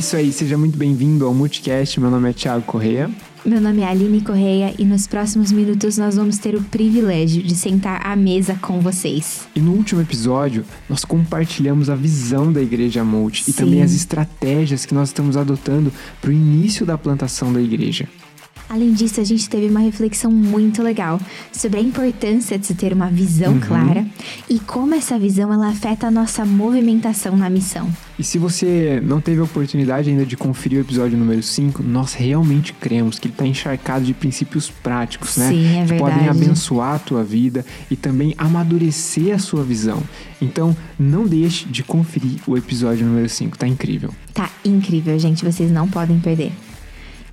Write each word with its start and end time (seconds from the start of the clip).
isso 0.00 0.16
aí, 0.16 0.32
seja 0.32 0.56
muito 0.56 0.78
bem-vindo 0.78 1.26
ao 1.26 1.34
Multicast. 1.34 2.00
Meu 2.00 2.10
nome 2.10 2.30
é 2.30 2.32
Thiago 2.32 2.62
Correia. 2.62 3.10
Meu 3.44 3.60
nome 3.60 3.82
é 3.82 3.86
Aline 3.86 4.22
Correia 4.22 4.74
e 4.78 4.84
nos 4.84 5.06
próximos 5.06 5.52
minutos 5.52 5.98
nós 5.98 6.16
vamos 6.16 6.38
ter 6.38 6.54
o 6.54 6.62
privilégio 6.62 7.42
de 7.42 7.54
sentar 7.54 8.00
à 8.06 8.16
mesa 8.16 8.58
com 8.62 8.80
vocês. 8.80 9.46
E 9.54 9.60
no 9.60 9.72
último 9.72 10.00
episódio, 10.00 10.64
nós 10.88 11.04
compartilhamos 11.04 11.90
a 11.90 11.94
visão 11.94 12.50
da 12.50 12.62
Igreja 12.62 13.04
Multi 13.04 13.50
e 13.50 13.52
também 13.52 13.82
as 13.82 13.92
estratégias 13.92 14.86
que 14.86 14.94
nós 14.94 15.10
estamos 15.10 15.36
adotando 15.36 15.92
para 16.18 16.30
o 16.30 16.32
início 16.32 16.86
da 16.86 16.96
plantação 16.96 17.52
da 17.52 17.60
igreja. 17.60 18.08
Além 18.70 18.92
disso, 18.92 19.20
a 19.20 19.24
gente 19.24 19.50
teve 19.50 19.66
uma 19.66 19.80
reflexão 19.80 20.30
muito 20.30 20.80
legal 20.80 21.20
sobre 21.52 21.80
a 21.80 21.82
importância 21.82 22.56
de 22.56 22.68
se 22.68 22.74
ter 22.76 22.92
uma 22.92 23.08
visão 23.08 23.54
uhum. 23.54 23.60
clara 23.60 24.06
e 24.48 24.60
como 24.60 24.94
essa 24.94 25.18
visão 25.18 25.52
ela 25.52 25.70
afeta 25.70 26.06
a 26.06 26.10
nossa 26.10 26.44
movimentação 26.44 27.36
na 27.36 27.50
missão. 27.50 27.90
E 28.16 28.22
se 28.22 28.38
você 28.38 29.02
não 29.04 29.20
teve 29.20 29.40
a 29.40 29.42
oportunidade 29.44 30.08
ainda 30.08 30.24
de 30.24 30.36
conferir 30.36 30.78
o 30.78 30.82
episódio 30.82 31.18
número 31.18 31.42
5, 31.42 31.82
nós 31.82 32.14
realmente 32.14 32.72
cremos 32.72 33.18
que 33.18 33.26
ele 33.26 33.34
está 33.34 33.44
encharcado 33.44 34.04
de 34.04 34.14
princípios 34.14 34.70
práticos, 34.70 35.36
né? 35.36 35.48
Sim, 35.48 35.76
é 35.76 35.82
que 35.82 35.88
verdade. 35.88 35.98
podem 35.98 36.28
abençoar 36.28 36.94
a 36.94 36.98
tua 37.00 37.24
vida 37.24 37.66
e 37.90 37.96
também 37.96 38.36
amadurecer 38.38 39.34
a 39.34 39.38
sua 39.40 39.64
visão. 39.64 40.00
Então, 40.40 40.76
não 40.96 41.26
deixe 41.26 41.66
de 41.66 41.82
conferir 41.82 42.38
o 42.46 42.56
episódio 42.56 43.04
número 43.04 43.28
5, 43.28 43.58
tá 43.58 43.66
incrível. 43.66 44.14
Tá 44.32 44.48
incrível, 44.64 45.18
gente, 45.18 45.44
vocês 45.44 45.72
não 45.72 45.88
podem 45.88 46.20
perder. 46.20 46.52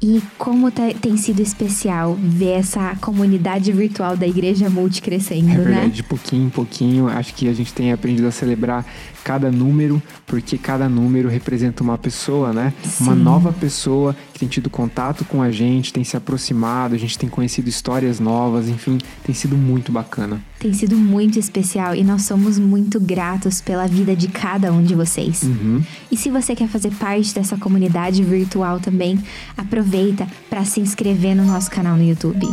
E 0.02 0.22
como 0.38 0.72
tem 0.72 1.18
sido 1.18 1.42
especial 1.42 2.16
ver 2.20 2.60
essa 2.60 2.96
comunidade 3.02 3.72
virtual 3.72 4.16
da 4.16 4.28
Igreja 4.28 4.70
Multi 4.70 5.02
crescendo, 5.02 5.52
é 5.52 5.56
verdade, 5.56 5.88
né? 5.88 5.88
De 5.88 6.04
pouquinho 6.04 6.46
em 6.46 6.50
pouquinho, 6.50 7.08
acho 7.08 7.34
que 7.34 7.48
a 7.48 7.54
gente 7.54 7.74
tem 7.74 7.92
aprendido 7.92 8.28
a 8.28 8.32
celebrar 8.32 8.86
cada 9.28 9.52
número, 9.52 10.02
porque 10.26 10.58
cada 10.58 10.88
número 10.88 11.28
representa 11.28 11.84
uma 11.84 11.98
pessoa, 11.98 12.54
né? 12.54 12.74
Sim. 12.82 13.04
Uma 13.04 13.14
nova 13.14 13.52
pessoa 13.52 14.16
que 14.32 14.40
tem 14.40 14.48
tido 14.48 14.70
contato 14.70 15.26
com 15.26 15.42
a 15.42 15.52
gente, 15.52 15.92
tem 15.92 16.02
se 16.02 16.16
aproximado, 16.16 16.96
a 16.96 16.98
gente 16.98 17.20
tem 17.20 17.28
conhecido 17.28 17.68
histórias 17.68 18.22
novas, 18.22 18.70
enfim, 18.70 18.98
tem 19.26 19.36
sido 19.36 19.58
muito 19.58 19.92
bacana. 19.92 20.42
Tem 20.58 20.72
sido 20.72 20.96
muito 20.96 21.38
especial 21.38 21.94
e 21.94 22.06
nós 22.06 22.22
somos 22.22 22.58
muito 22.58 23.02
gratos 23.02 23.60
pela 23.60 23.86
vida 23.86 24.16
de 24.16 24.30
cada 24.30 24.72
um 24.72 24.82
de 24.82 24.96
vocês. 24.96 25.44
Uhum. 25.44 25.84
E 26.10 26.16
se 26.16 26.30
você 26.30 26.56
quer 26.56 26.70
fazer 26.70 26.92
parte 26.92 27.36
dessa 27.36 27.58
comunidade 27.58 28.24
virtual 28.24 28.80
também, 28.80 29.22
aproveita 29.58 30.26
para 30.50 30.64
se 30.64 30.80
inscrever 30.80 31.36
no 31.36 31.44
nosso 31.44 31.70
canal 31.70 31.98
no 31.98 32.04
YouTube 32.04 32.48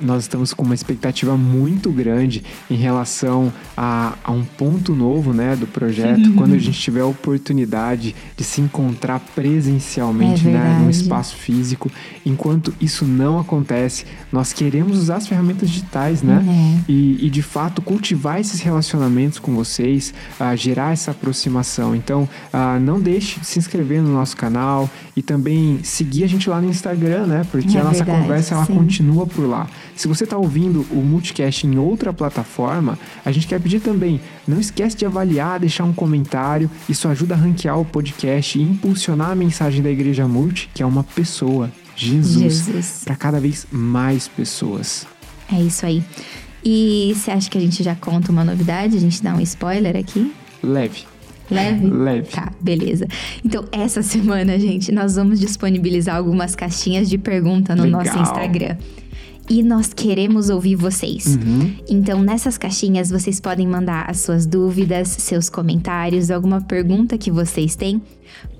nós 0.00 0.22
estamos 0.22 0.54
com 0.54 0.64
uma 0.64 0.74
expectativa 0.74 1.36
muito 1.36 1.90
grande 1.90 2.44
em 2.70 2.76
relação 2.76 3.52
a, 3.76 4.14
a 4.22 4.30
um 4.30 4.44
ponto 4.44 4.94
novo 4.94 5.32
né, 5.32 5.56
do 5.56 5.66
projeto, 5.66 6.32
quando 6.34 6.54
a 6.54 6.58
gente 6.58 6.78
tiver 6.78 7.00
a 7.00 7.06
oportunidade 7.06 8.14
de 8.36 8.44
se 8.44 8.60
encontrar 8.60 9.20
presencialmente 9.34 10.46
é 10.46 10.52
né, 10.52 10.78
num 10.80 10.90
espaço 10.90 11.36
físico. 11.36 11.90
Enquanto 12.24 12.72
isso 12.80 13.04
não 13.04 13.38
acontece, 13.38 14.04
nós 14.30 14.52
queremos 14.52 14.98
usar 14.98 15.16
as 15.16 15.26
ferramentas 15.26 15.68
digitais, 15.68 16.22
né? 16.22 16.44
Uhum. 16.46 16.80
E, 16.88 17.26
e, 17.26 17.30
de 17.30 17.42
fato 17.42 17.82
cultivar 17.82 18.40
esses 18.40 18.60
relacionamentos 18.60 19.38
com 19.38 19.54
vocês, 19.54 20.14
uh, 20.40 20.56
gerar 20.56 20.92
essa 20.92 21.10
aproximação. 21.10 21.94
Então, 21.94 22.28
uh, 22.52 22.80
não 22.80 23.00
deixe 23.00 23.40
de 23.40 23.46
se 23.46 23.58
inscrever 23.58 24.02
no 24.02 24.12
nosso 24.12 24.36
canal 24.36 24.88
e 25.16 25.22
também 25.22 25.80
seguir 25.82 26.24
a 26.24 26.26
gente 26.26 26.48
lá 26.48 26.60
no 26.60 26.68
Instagram, 26.68 27.26
né? 27.26 27.46
Porque 27.50 27.76
é 27.76 27.80
a 27.80 27.84
nossa 27.84 28.04
verdade, 28.04 28.22
conversa 28.22 28.54
ela 28.54 28.66
sim. 28.66 28.74
continua 28.74 29.26
por 29.26 29.46
lá 29.48 29.55
lá. 29.56 29.68
Se 29.94 30.06
você 30.06 30.24
está 30.24 30.36
ouvindo 30.36 30.86
o 30.90 30.96
Multicast 30.96 31.66
em 31.66 31.78
outra 31.78 32.12
plataforma, 32.12 32.98
a 33.24 33.32
gente 33.32 33.46
quer 33.46 33.60
pedir 33.60 33.80
também, 33.80 34.20
não 34.46 34.60
esquece 34.60 34.96
de 34.96 35.06
avaliar, 35.06 35.58
deixar 35.58 35.84
um 35.84 35.92
comentário. 35.92 36.70
Isso 36.88 37.08
ajuda 37.08 37.34
a 37.34 37.38
ranquear 37.38 37.78
o 37.78 37.84
podcast 37.84 38.58
e 38.58 38.62
impulsionar 38.62 39.30
a 39.30 39.34
mensagem 39.34 39.82
da 39.82 39.90
Igreja 39.90 40.28
Multi, 40.28 40.70
que 40.74 40.82
é 40.82 40.86
uma 40.86 41.02
pessoa, 41.02 41.70
Jesus, 41.96 42.40
Jesus. 42.40 43.02
para 43.04 43.16
cada 43.16 43.40
vez 43.40 43.66
mais 43.70 44.28
pessoas. 44.28 45.06
É 45.52 45.60
isso 45.60 45.86
aí. 45.86 46.02
E 46.64 47.12
você 47.14 47.30
acha 47.30 47.48
que 47.48 47.56
a 47.56 47.60
gente 47.60 47.82
já 47.82 47.94
conta 47.94 48.32
uma 48.32 48.44
novidade? 48.44 48.96
A 48.96 49.00
gente 49.00 49.22
dá 49.22 49.34
um 49.34 49.40
spoiler 49.40 49.96
aqui? 49.96 50.32
Leve. 50.62 51.04
Leve? 51.48 51.86
Leve. 51.86 52.28
Tá, 52.28 52.52
beleza. 52.60 53.06
Então, 53.44 53.64
essa 53.70 54.02
semana, 54.02 54.58
gente, 54.58 54.90
nós 54.90 55.14
vamos 55.14 55.38
disponibilizar 55.38 56.16
algumas 56.16 56.56
caixinhas 56.56 57.08
de 57.08 57.18
pergunta 57.18 57.76
no 57.76 57.84
Legal. 57.84 58.04
nosso 58.04 58.18
Instagram 58.18 58.76
e 59.48 59.62
nós 59.62 59.92
queremos 59.94 60.48
ouvir 60.50 60.74
vocês. 60.76 61.36
Uhum. 61.36 61.74
Então, 61.88 62.22
nessas 62.22 62.58
caixinhas, 62.58 63.10
vocês 63.10 63.40
podem 63.40 63.66
mandar 63.66 64.08
as 64.10 64.20
suas 64.20 64.46
dúvidas, 64.46 65.08
seus 65.08 65.48
comentários, 65.48 66.30
alguma 66.30 66.60
pergunta 66.60 67.16
que 67.16 67.30
vocês 67.30 67.76
têm, 67.76 68.02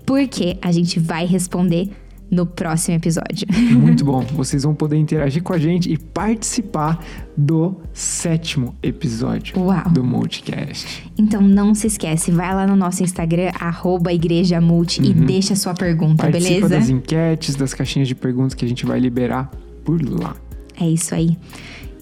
porque 0.05 0.57
a 0.63 0.71
gente 0.71 1.01
vai 1.01 1.27
responder 1.27 1.91
no 2.31 2.45
próximo 2.45 2.97
episódio. 2.97 3.47
Muito 3.79 4.05
bom. 4.05 4.21
Vocês 4.35 4.65
vão 4.65 4.75
poder 4.75 4.97
interagir 4.97 5.43
com 5.43 5.53
a 5.53 5.59
gente 5.59 5.93
e 5.93 5.97
participar 5.97 7.01
do 7.37 7.77
sétimo 7.93 8.75
episódio 8.83 9.57
Uau. 9.61 9.89
do 9.91 10.03
Multicast. 10.03 11.09
Então 11.17 11.41
não 11.41 11.73
se 11.75 11.87
esquece, 11.87 12.33
vai 12.33 12.53
lá 12.53 12.67
no 12.67 12.75
nosso 12.75 13.03
Instagram, 13.05 13.53
arroba 13.61 14.13
Igreja 14.13 14.61
Multi 14.61 15.01
Uhum. 15.03 15.07
e 15.07 15.15
deixa 15.15 15.53
a 15.53 15.57
sua 15.57 15.75
pergunta, 15.75 16.25
Participa 16.25 16.55
beleza? 16.55 16.69
das 16.69 16.89
enquetes, 16.89 17.55
das 17.55 17.73
caixinhas 17.73 18.09
de 18.09 18.15
perguntas 18.15 18.55
que 18.55 18.65
a 18.65 18.69
gente 18.69 18.85
vai 18.85 18.99
liberar 18.99 19.49
por 19.85 20.03
lá. 20.03 20.35
É 20.81 20.89
isso 20.89 21.15
aí. 21.15 21.37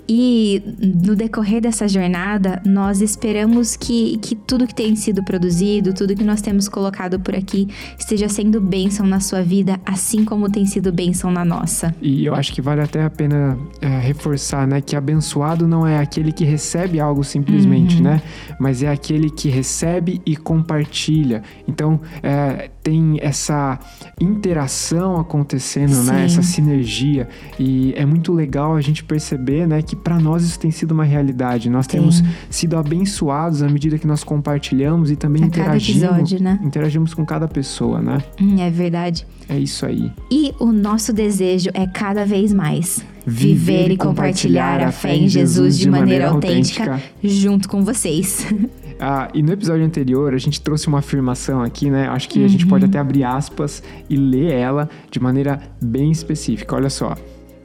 E 0.06 0.62
no 1.02 1.16
decorrer 1.16 1.62
dessa 1.62 1.88
jornada, 1.88 2.60
nós 2.66 3.00
esperamos 3.00 3.74
que, 3.74 4.18
que 4.18 4.34
tudo 4.34 4.66
que 4.66 4.74
tem 4.74 4.94
sido 4.94 5.24
produzido, 5.24 5.94
tudo 5.94 6.14
que 6.14 6.22
nós 6.22 6.42
temos 6.42 6.68
colocado 6.68 7.18
por 7.18 7.34
aqui, 7.34 7.68
esteja 7.98 8.28
sendo 8.28 8.60
bênção 8.60 9.06
na 9.06 9.18
sua 9.18 9.40
vida, 9.42 9.80
assim 9.86 10.22
como 10.22 10.50
tem 10.50 10.66
sido 10.66 10.92
bênção 10.92 11.30
na 11.30 11.42
nossa. 11.42 11.94
E 12.02 12.26
eu 12.26 12.34
acho 12.34 12.52
que 12.52 12.60
vale 12.60 12.82
até 12.82 13.02
a 13.02 13.08
pena 13.08 13.56
é, 13.80 13.98
reforçar, 13.98 14.66
né? 14.66 14.82
Que 14.82 14.94
abençoado 14.94 15.66
não 15.66 15.86
é 15.86 15.98
aquele 15.98 16.32
que 16.32 16.44
recebe 16.44 17.00
algo 17.00 17.24
simplesmente, 17.24 17.96
Uhum. 17.96 18.02
né? 18.02 18.22
Mas 18.60 18.82
é 18.82 18.90
aquele 18.90 19.30
que 19.30 19.48
recebe 19.48 20.20
e 20.26 20.36
compartilha. 20.36 21.42
Então, 21.66 21.98
é, 22.22 22.70
tem 22.84 23.18
essa 23.22 23.78
interação 24.20 25.16
acontecendo, 25.18 25.94
né? 26.04 26.18
Sim. 26.18 26.24
Essa 26.24 26.42
sinergia. 26.42 27.26
E 27.58 27.94
é 27.96 28.04
muito 28.04 28.32
legal 28.32 28.76
a 28.76 28.80
gente 28.82 29.02
perceber, 29.02 29.66
né? 29.66 29.80
Que 29.80 29.96
para 29.96 30.20
nós 30.20 30.44
isso 30.44 30.60
tem 30.60 30.70
sido 30.70 30.92
uma 30.92 31.02
realidade. 31.04 31.70
Nós 31.70 31.86
Tem. 31.86 31.98
temos 31.98 32.22
sido 32.50 32.76
abençoados 32.76 33.62
à 33.62 33.68
medida 33.68 33.98
que 33.98 34.06
nós 34.06 34.22
compartilhamos 34.22 35.10
e 35.10 35.16
também 35.16 35.42
A 35.42 35.46
interagimos. 35.46 36.02
episódio, 36.02 36.42
né? 36.42 36.60
Interagimos 36.62 37.14
com 37.14 37.24
cada 37.24 37.48
pessoa, 37.48 38.00
né? 38.00 38.18
Hum, 38.40 38.60
é 38.60 38.70
verdade. 38.70 39.26
É 39.48 39.58
isso 39.58 39.86
aí. 39.86 40.12
E 40.30 40.52
o 40.60 40.70
nosso 40.70 41.12
desejo 41.12 41.70
é 41.74 41.86
cada 41.86 42.24
vez 42.26 42.52
mais 42.52 43.02
Viver 43.26 43.90
e 43.90 43.96
compartilhar 43.96 44.82
a 44.82 44.92
fé 44.92 45.16
em 45.16 45.26
Jesus 45.26 45.78
de 45.78 45.88
maneira 45.88 46.28
autêntica. 46.28 47.00
junto 47.22 47.66
com 47.68 47.82
vocês. 47.82 48.46
Ah, 48.98 49.28
e 49.34 49.42
no 49.42 49.52
episódio 49.52 49.84
anterior 49.84 50.34
a 50.34 50.38
gente 50.38 50.60
trouxe 50.60 50.88
uma 50.88 50.98
afirmação 50.98 51.62
aqui, 51.62 51.90
né? 51.90 52.08
Acho 52.08 52.28
que 52.28 52.44
a 52.44 52.48
gente 52.48 52.66
pode 52.66 52.84
até 52.84 52.98
abrir 52.98 53.24
aspas 53.24 53.82
e 54.08 54.16
ler 54.16 54.52
ela 54.52 54.88
de 55.10 55.20
maneira 55.20 55.60
bem 55.82 56.10
específica. 56.10 56.74
Olha 56.74 56.90
só. 56.90 57.14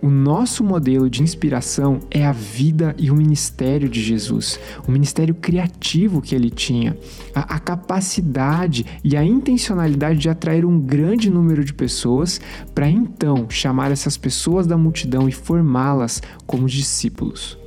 O 0.02 0.10
nosso 0.10 0.64
modelo 0.64 1.10
de 1.10 1.22
inspiração 1.22 2.00
é 2.10 2.26
a 2.26 2.32
vida 2.32 2.96
e 2.98 3.12
o 3.12 3.16
ministério 3.16 3.90
de 3.90 4.02
Jesus, 4.02 4.58
o 4.88 4.92
ministério 4.92 5.36
criativo 5.36 6.22
que 6.22 6.34
ele 6.34 6.50
tinha, 6.50 6.98
a, 7.36 7.56
a 7.56 7.60
capacidade 7.60 8.86
e 9.04 9.18
a 9.18 9.26
intencionalidade 9.26 10.18
de 10.18 10.30
atrair 10.30 10.64
um 10.64 10.80
grande 10.80 11.30
número 11.30 11.66
de 11.66 11.74
pessoas 11.74 12.40
para 12.74 12.90
então 12.90 13.50
chamar 13.50 13.92
essas 13.92 14.16
pessoas 14.16 14.66
da 14.66 14.78
multidão 14.78 15.28
e 15.28 15.34
formá-las 15.34 16.22
como 16.48 16.66
discípulos. 16.66 17.58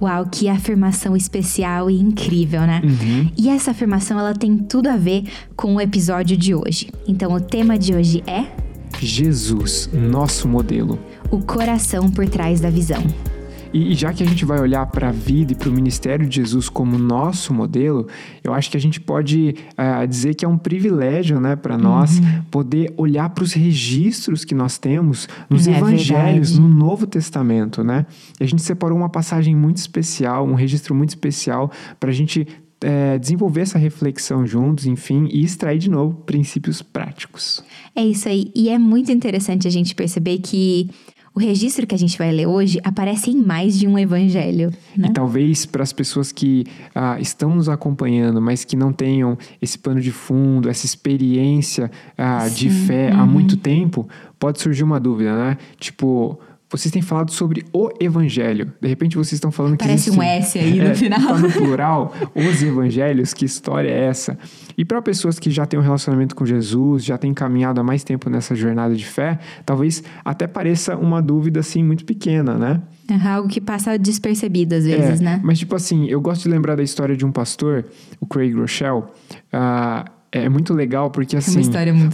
Uau, 0.00 0.26
que 0.30 0.48
afirmação 0.48 1.16
especial 1.16 1.90
e 1.90 2.00
incrível, 2.00 2.62
né? 2.62 2.82
Uhum. 2.84 3.30
E 3.36 3.48
essa 3.48 3.70
afirmação 3.70 4.18
ela 4.18 4.34
tem 4.34 4.56
tudo 4.58 4.88
a 4.88 4.96
ver 4.96 5.24
com 5.56 5.76
o 5.76 5.80
episódio 5.80 6.36
de 6.36 6.54
hoje. 6.54 6.90
Então 7.06 7.32
o 7.32 7.40
tema 7.40 7.78
de 7.78 7.94
hoje 7.94 8.22
é 8.26 8.46
Jesus, 9.00 9.90
nosso 9.92 10.48
modelo. 10.48 10.98
o 11.30 11.40
coração 11.40 12.10
por 12.10 12.28
trás 12.28 12.60
da 12.60 12.70
visão. 12.70 13.02
E, 13.74 13.90
e 13.90 13.94
já 13.94 14.12
que 14.12 14.22
a 14.22 14.26
gente 14.26 14.44
vai 14.44 14.60
olhar 14.60 14.86
para 14.86 15.08
a 15.08 15.12
vida 15.12 15.52
e 15.52 15.56
para 15.56 15.68
o 15.68 15.72
ministério 15.72 16.26
de 16.28 16.36
Jesus 16.36 16.68
como 16.68 16.96
nosso 16.96 17.52
modelo, 17.52 18.06
eu 18.44 18.54
acho 18.54 18.70
que 18.70 18.76
a 18.76 18.80
gente 18.80 19.00
pode 19.00 19.56
ah, 19.76 20.06
dizer 20.06 20.34
que 20.34 20.44
é 20.44 20.48
um 20.48 20.56
privilégio 20.56 21.40
né, 21.40 21.56
para 21.56 21.76
nós 21.76 22.20
poder 22.52 22.94
olhar 22.96 23.28
para 23.30 23.42
os 23.42 23.52
registros 23.52 24.44
que 24.44 24.54
nós 24.54 24.78
temos 24.78 25.28
nos 25.50 25.66
É 25.66 25.76
evangelhos, 25.76 26.52
verdade. 26.52 26.60
no 26.60 26.68
Novo 26.68 27.04
Testamento. 27.04 27.82
Né? 27.82 28.06
E 28.40 28.44
a 28.44 28.46
gente 28.46 28.62
separou 28.62 28.96
uma 28.96 29.08
passagem 29.08 29.56
muito 29.56 29.78
especial, 29.78 30.46
um 30.46 30.54
registro 30.54 30.94
muito 30.94 31.08
especial 31.10 31.68
para 31.98 32.10
a 32.10 32.14
gente 32.14 32.46
é, 32.80 33.18
desenvolver 33.18 33.62
essa 33.62 33.78
reflexão 33.78 34.46
juntos, 34.46 34.86
enfim, 34.86 35.26
e 35.32 35.42
extrair 35.42 35.78
de 35.78 35.90
novo 35.90 36.14
princípios 36.26 36.80
práticos. 36.80 37.64
É 37.96 38.04
isso 38.04 38.28
aí. 38.28 38.52
E 38.54 38.68
é 38.68 38.78
muito 38.78 39.10
interessante 39.10 39.66
a 39.66 39.70
gente 39.70 39.94
perceber 39.94 40.38
que 40.38 40.90
o 41.34 41.40
registro 41.40 41.86
que 41.86 41.94
a 41.94 41.98
gente 41.98 42.16
vai 42.16 42.30
ler 42.30 42.46
hoje 42.46 42.78
aparece 42.84 43.30
em 43.30 43.42
mais 43.42 43.76
de 43.76 43.88
um 43.88 43.98
evangelho. 43.98 44.72
Né? 44.96 45.08
E 45.08 45.12
talvez 45.12 45.66
para 45.66 45.82
as 45.82 45.92
pessoas 45.92 46.30
que 46.30 46.64
ah, 46.94 47.18
estão 47.20 47.56
nos 47.56 47.68
acompanhando, 47.68 48.40
mas 48.40 48.64
que 48.64 48.76
não 48.76 48.92
tenham 48.92 49.36
esse 49.60 49.76
pano 49.76 50.00
de 50.00 50.12
fundo, 50.12 50.68
essa 50.68 50.86
experiência 50.86 51.90
ah, 52.16 52.48
de 52.48 52.70
fé 52.70 53.10
uhum. 53.12 53.20
há 53.20 53.26
muito 53.26 53.56
tempo, 53.56 54.08
pode 54.38 54.60
surgir 54.60 54.84
uma 54.84 55.00
dúvida, 55.00 55.34
né? 55.34 55.58
Tipo, 55.78 56.38
vocês 56.76 56.90
têm 56.90 57.02
falado 57.02 57.30
sobre 57.30 57.64
o 57.72 57.88
evangelho. 58.00 58.72
De 58.80 58.88
repente 58.88 59.16
vocês 59.16 59.34
estão 59.34 59.52
falando 59.52 59.76
Parece 59.76 60.10
que. 60.10 60.16
Parece 60.16 60.58
um 60.58 60.58
S 60.58 60.58
aí 60.58 60.78
no 60.80 60.90
é, 60.90 60.94
final. 60.94 61.20
Tá 61.20 61.38
no 61.38 61.50
plural, 61.50 62.14
os 62.34 62.62
evangelhos, 62.62 63.32
que 63.32 63.44
história 63.44 63.88
é 63.88 64.06
essa? 64.06 64.36
E 64.76 64.84
para 64.84 65.00
pessoas 65.00 65.38
que 65.38 65.50
já 65.50 65.64
têm 65.66 65.78
um 65.78 65.82
relacionamento 65.82 66.34
com 66.34 66.44
Jesus, 66.44 67.04
já 67.04 67.16
têm 67.16 67.32
caminhado 67.32 67.80
há 67.80 67.84
mais 67.84 68.02
tempo 68.02 68.28
nessa 68.28 68.54
jornada 68.56 68.94
de 68.94 69.06
fé, 69.06 69.38
talvez 69.64 70.02
até 70.24 70.46
pareça 70.46 70.96
uma 70.96 71.22
dúvida 71.22 71.60
assim 71.60 71.82
muito 71.84 72.04
pequena, 72.04 72.54
né? 72.54 72.82
É 73.08 73.28
algo 73.28 73.48
que 73.48 73.60
passa 73.60 73.96
despercebido 73.96 74.74
às 74.74 74.84
vezes, 74.84 75.20
é, 75.20 75.24
né? 75.24 75.40
Mas, 75.44 75.58
tipo 75.58 75.76
assim, 75.76 76.06
eu 76.06 76.20
gosto 76.20 76.42
de 76.42 76.48
lembrar 76.48 76.74
da 76.74 76.82
história 76.82 77.16
de 77.16 77.24
um 77.24 77.30
pastor, 77.30 77.84
o 78.20 78.26
Craig 78.26 78.52
Rochelle. 78.52 79.04
Uh, 79.52 80.10
é 80.34 80.48
muito 80.48 80.74
legal 80.74 81.10
porque 81.10 81.36
assim, 81.36 81.58
é 81.58 81.60
assim, 81.60 81.70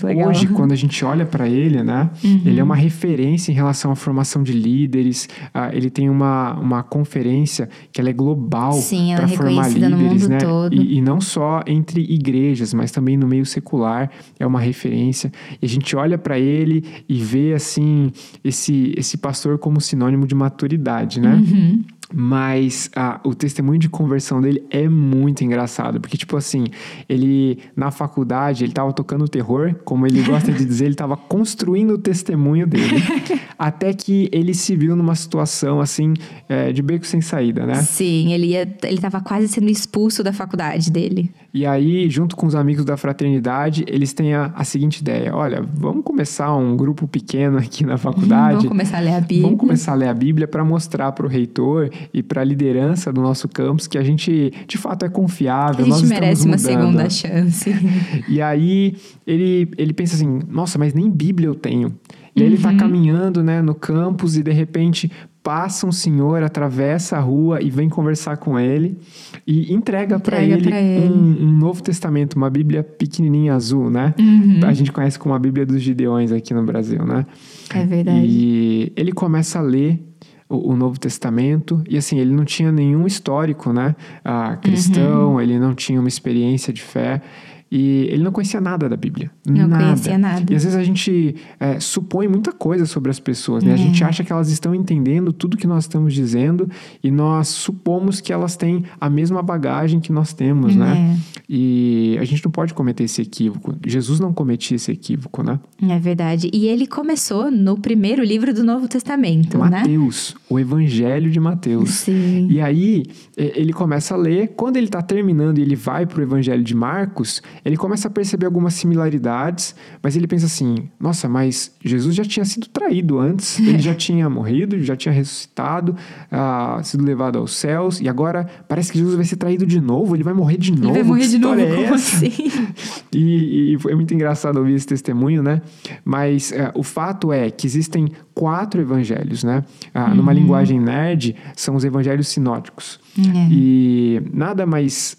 legal. 0.07 0.29
hoje 0.29 0.47
quando 0.49 0.73
a 0.73 0.77
gente 0.77 1.03
olha 1.05 1.25
para 1.25 1.49
ele, 1.49 1.83
né, 1.83 2.11
uhum. 2.23 2.43
ele 2.45 2.61
é 2.61 2.63
uma 2.63 2.77
referência 2.77 3.51
em 3.51 3.55
relação 3.55 3.91
à 3.91 3.97
formação 3.97 4.43
de 4.43 4.53
líderes. 4.53 5.27
Uh, 5.55 5.75
ele 5.75 5.89
tem 5.89 6.11
uma, 6.11 6.53
uma 6.61 6.83
conferência 6.83 7.69
que 7.91 8.01
ela 8.01 8.11
é 8.11 8.13
global 8.13 8.79
para 9.17 9.25
é 9.25 9.29
formar 9.29 9.69
líderes, 9.69 10.29
né? 10.29 10.39
E, 10.71 10.99
e, 10.99 11.01
não 11.01 11.21
só 11.21 11.63
entre 11.67 12.03
igrejas, 12.03 12.75
mas 12.75 12.91
também 12.91 13.17
no 13.17 13.27
meio 13.27 13.47
secular 13.47 14.11
é 14.39 14.47
uma 14.47 14.61
referência. 14.61 15.33
E 15.61 15.65
a 15.65 15.69
gente 15.69 15.97
olha 15.97 16.19
para 16.19 16.39
ele 16.39 16.85
e 17.09 17.23
vê 17.23 17.55
assim 17.55 18.13
esse 18.45 18.93
esse 18.97 19.17
pastor 19.17 19.59
como 19.59 19.81
sinônimo 19.81 20.27
de 20.27 20.35
maturidade, 20.35 21.21
né? 21.21 21.35
Uhum. 21.35 21.85
Mas 22.13 22.91
ah, 22.97 23.21
o 23.25 23.35
testemunho 23.35 23.79
de 23.79 23.89
conversão 23.89 24.41
dele 24.41 24.65
é 24.71 24.89
muito 24.89 25.45
engraçado, 25.45 26.01
porque, 26.01 26.17
tipo 26.17 26.37
assim, 26.37 26.65
ele 27.09 27.59
na 27.77 27.91
faculdade, 27.91 28.65
ele 28.65 28.73
tava 28.73 28.93
tocando 28.93 29.29
terror, 29.29 29.75
como 29.85 30.07
ele 30.07 30.23
gosta 30.23 30.51
de 30.53 30.65
dizer, 30.65 30.87
ele 30.87 30.95
tava 30.95 31.17
construindo 31.29 31.93
o 31.93 31.99
testemunho 31.99 32.67
dele. 32.67 33.03
até 33.59 33.93
que 33.93 34.29
ele 34.33 34.55
se 34.55 34.75
viu 34.75 34.97
numa 34.97 35.15
situação, 35.15 35.81
assim, 35.81 36.15
é, 36.49 36.73
de 36.73 36.83
beco 36.83 37.07
sem 37.07 37.21
saída, 37.21 37.65
né? 37.65 37.75
Sim, 37.77 38.33
ele, 38.33 38.49
ia, 38.49 38.77
ele 38.85 38.99
tava 38.99 39.21
quase 39.21 39.49
sendo 39.49 39.71
expulso 39.71 40.25
da 40.25 40.33
faculdade 40.33 40.91
dele. 40.91 41.31
E 41.53 41.67
aí, 41.67 42.09
junto 42.09 42.37
com 42.37 42.47
os 42.47 42.55
amigos 42.55 42.85
da 42.85 42.97
fraternidade, 42.97 43.85
eles 43.89 44.13
têm 44.13 44.35
a, 44.35 44.53
a 44.55 44.63
seguinte 44.63 44.99
ideia: 44.99 45.35
olha, 45.35 45.63
vamos 45.75 46.05
começar 46.05 46.55
um 46.55 46.77
grupo 46.77 47.09
pequeno 47.09 47.59
aqui 47.59 47.85
na 47.85 47.99
faculdade. 47.99 48.57
vamos 48.57 48.69
começar 48.69 48.99
a 48.99 49.01
ler 49.01 49.15
a 49.15 49.21
Bíblia. 49.21 49.43
Vamos 49.43 49.59
começar 49.59 49.93
a 49.93 49.95
ler 49.95 50.09
a 50.09 50.15
Bíblia 50.15 50.47
para 50.47 50.65
mostrar 50.65 51.11
para 51.13 51.27
o 51.27 51.29
reitor 51.29 51.91
e 52.15 52.23
para 52.23 52.43
a 52.43 52.45
liderança 52.45 53.13
do 53.13 53.21
nosso 53.21 53.49
campus 53.49 53.89
que 53.89 53.99
a 53.99 54.03
gente 54.05 54.53
de 54.67 54.79
fato 54.79 55.05
é 55.05 55.09
confiável. 55.09 55.85
A 55.85 55.89
gente 55.89 56.01
nós 56.01 56.09
merece 56.09 56.47
uma 56.47 56.59
segunda 56.59 57.11
chance. 57.11 57.75
e 58.29 58.41
aí 58.41 58.95
ele, 59.27 59.69
ele 59.77 59.93
pensa 59.93 60.15
assim: 60.15 60.41
nossa, 60.49 60.79
mas 60.79 60.95
nem 60.95 61.11
Bíblia 61.11 61.49
eu 61.49 61.55
tenho. 61.55 61.93
E 62.35 62.43
aí 62.43 62.47
ele 62.47 62.57
está 62.57 62.71
uhum. 62.71 62.77
caminhando 62.77 63.43
né, 63.43 63.61
no 63.61 63.75
campus 63.75 64.37
e 64.37 64.43
de 64.43 64.53
repente 64.53 65.11
passa 65.43 65.87
um 65.87 65.93
senhor, 65.93 66.43
atravessa 66.43 67.17
a 67.17 67.21
rua 67.21 67.63
e 67.63 67.71
vem 67.71 67.89
conversar 67.89 68.37
com 68.37 68.59
ele 68.59 68.99
e 69.47 69.73
entrega, 69.73 70.17
entrega 70.17 70.19
para 70.21 70.43
ele, 70.43 70.73
ele. 70.73 71.13
Um, 71.13 71.47
um, 71.47 71.57
Novo 71.57 71.83
Testamento, 71.83 72.35
uma 72.35 72.51
Bíblia 72.51 72.83
pequenininha 72.83 73.55
azul, 73.55 73.91
né? 73.91 74.15
Uhum. 74.19 74.61
A 74.65 74.73
gente 74.73 74.93
conhece 74.93 75.19
como 75.19 75.35
a 75.35 75.39
Bíblia 75.39 75.65
dos 75.65 75.81
Gideões 75.81 76.31
aqui 76.31 76.53
no 76.53 76.63
Brasil, 76.63 77.05
né? 77.05 77.27
É 77.75 77.85
verdade. 77.85 78.27
E 78.27 78.93
ele 78.95 79.13
começa 79.13 79.59
a 79.59 79.63
ler 79.63 80.01
o, 80.49 80.73
o, 80.73 80.77
Novo 80.77 80.99
Testamento. 80.99 81.83
E 81.89 81.97
assim, 81.97 82.19
ele 82.19 82.35
não 82.35 82.45
tinha 82.45 82.71
nenhum 82.71 83.07
histórico, 83.07 83.73
né? 83.73 83.95
Ah, 84.25 84.57
cristão, 84.57 85.35
uhum. 85.35 85.41
ele 85.41 85.59
não 85.59 85.75
tinha 85.75 85.99
uma 85.99 86.09
experiência 86.09 86.73
de 86.73 86.83
fé. 86.83 87.23
E 87.71 88.09
ele 88.11 88.25
não 88.25 88.33
conhecia 88.33 88.61
nada 88.61 88.89
da 88.89 88.97
Bíblia. 88.97 89.31
Não 89.47 89.69
nada. 89.69 89.85
conhecia 89.85 90.19
nada. 90.19 90.53
E 90.53 90.57
às 90.57 90.65
vezes 90.65 90.77
a 90.77 90.83
gente 90.83 91.37
é, 91.61 91.79
supõe 91.79 92.27
muita 92.27 92.51
coisa 92.51 92.85
sobre 92.85 93.11
as 93.13 93.21
pessoas, 93.21 93.63
né? 93.63 93.71
É. 93.71 93.75
A 93.75 93.77
gente 93.77 94.03
acha 94.03 94.25
que 94.25 94.33
elas 94.33 94.51
estão 94.51 94.75
entendendo 94.75 95.33
tudo 95.33 95.57
que 95.57 95.69
nós 95.69 95.85
estamos 95.85 96.13
dizendo 96.13 96.69
e 97.03 97.13
nós 97.13 97.47
supomos 97.47 98.21
que 98.21 98.33
elas 98.33 98.57
têm 98.57 98.85
a 99.01 99.09
mesma 99.09 99.41
bagagem 99.41 100.01
que 100.01 100.11
nós 100.11 100.33
temos, 100.33 100.75
né? 100.75 100.91
é. 100.91 100.95
né? 100.95 101.21
E 101.49 102.17
a 102.21 102.25
gente 102.25 102.45
não 102.45 102.51
pode 102.51 102.75
cometer 102.75 103.05
esse 103.05 103.23
equívoco. 103.23 103.75
Jesus 103.87 104.19
não 104.19 104.33
cometia 104.33 104.75
esse 104.75 104.91
equívoco, 104.91 105.43
né? 105.43 105.61
É 105.81 105.99
verdade. 105.99 106.51
E 106.53 106.67
ele 106.67 106.87
começou 106.87 107.51
no 107.51 107.79
primeiro 107.79 108.25
livro 108.25 108.53
do 108.53 108.65
Novo 108.65 108.89
Testamento, 108.89 109.59
Mateus, 109.59 109.71
né? 109.71 109.79
Mateus, 109.79 110.37
o 110.49 110.59
Evangelho 110.59 111.31
de 111.31 111.39
Mateus. 111.39 111.91
Sim. 111.91 112.49
E 112.51 112.61
aí 112.61 113.05
ele 113.37 113.73
começa 113.73 114.15
a 114.15 114.17
ler. 114.17 114.49
Quando 114.57 114.77
ele 114.77 114.87
está 114.87 115.03
terminando 115.03 115.59
e 115.59 115.63
ele 115.63 115.77
vai 115.77 116.07
para 116.07 116.21
o 116.21 116.23
Evangelho 116.23 116.63
de 116.63 116.75
Marcos, 116.75 117.43
ele 117.65 117.77
começa 117.77 118.09
a 118.09 118.11
perceber 118.11 118.47
algumas 118.47 118.75
similaridades, 118.75 119.75
mas 120.03 120.17
ele 120.17 120.27
pensa 120.27 120.47
assim: 120.47 120.89
nossa, 120.99 121.29
mas 121.29 121.75
Jesus 121.85 122.15
já 122.15 122.25
tinha 122.25 122.45
sido 122.45 122.69
traído 122.69 123.19
antes, 123.19 123.59
ele 123.61 123.79
já 123.79 123.95
tinha 123.95 124.29
morrido, 124.29 124.83
já 124.83 124.97
tinha 124.97 125.13
ressuscitado, 125.13 125.97
uh, 126.33 126.83
sido 126.83 127.05
levado 127.05 127.39
aos 127.39 127.55
céus, 127.55 128.01
e 128.01 128.09
agora 128.09 128.47
parece 128.69 128.93
que 128.93 128.99
Jesus 128.99 129.17
vai 129.17 129.25
ser 129.25 129.37
traído 129.37 129.67
de 129.67 129.81
novo, 129.81 130.15
ele 130.15 130.25
vai 130.25 130.35
morrer 130.35 130.57
de 130.57 130.73
novo. 130.73 130.87
Ele 130.87 130.93
vai 130.93 131.03
morrer 131.03 131.29
de 131.29 131.39
novo, 131.39 131.61
é 131.61 131.77
como 131.77 131.95
assim? 131.95 132.33
e, 133.13 133.75
e, 133.75 133.79
foi 133.79 133.95
muito 133.95 134.13
engraçado 134.15 134.57
ouvir 134.57 134.75
esse 134.75 134.87
testemunho, 134.87 135.43
né? 135.43 135.61
Mas 136.05 136.51
uh, 136.51 136.71
o 136.75 136.83
fato 136.83 137.33
é 137.33 137.51
que 137.51 137.67
existem 137.67 138.09
quatro 138.35 138.81
evangelhos, 138.81 139.45
né? 139.45 139.65
Uhum. 139.95 140.15
Numa 140.17 140.33
linguagem 140.33 140.81
nerd, 140.81 141.37
são 141.55 141.77
os 141.77 141.85
evangelhos 141.85 142.29
sinóticos. 142.29 142.99
Uhum. 143.19 143.49
E 143.51 144.23
nada 144.33 144.65
mais, 144.65 145.17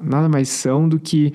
nada 0.00 0.28
mais 0.28 0.48
são 0.48 0.88
do 0.88 0.98
que 0.98 1.32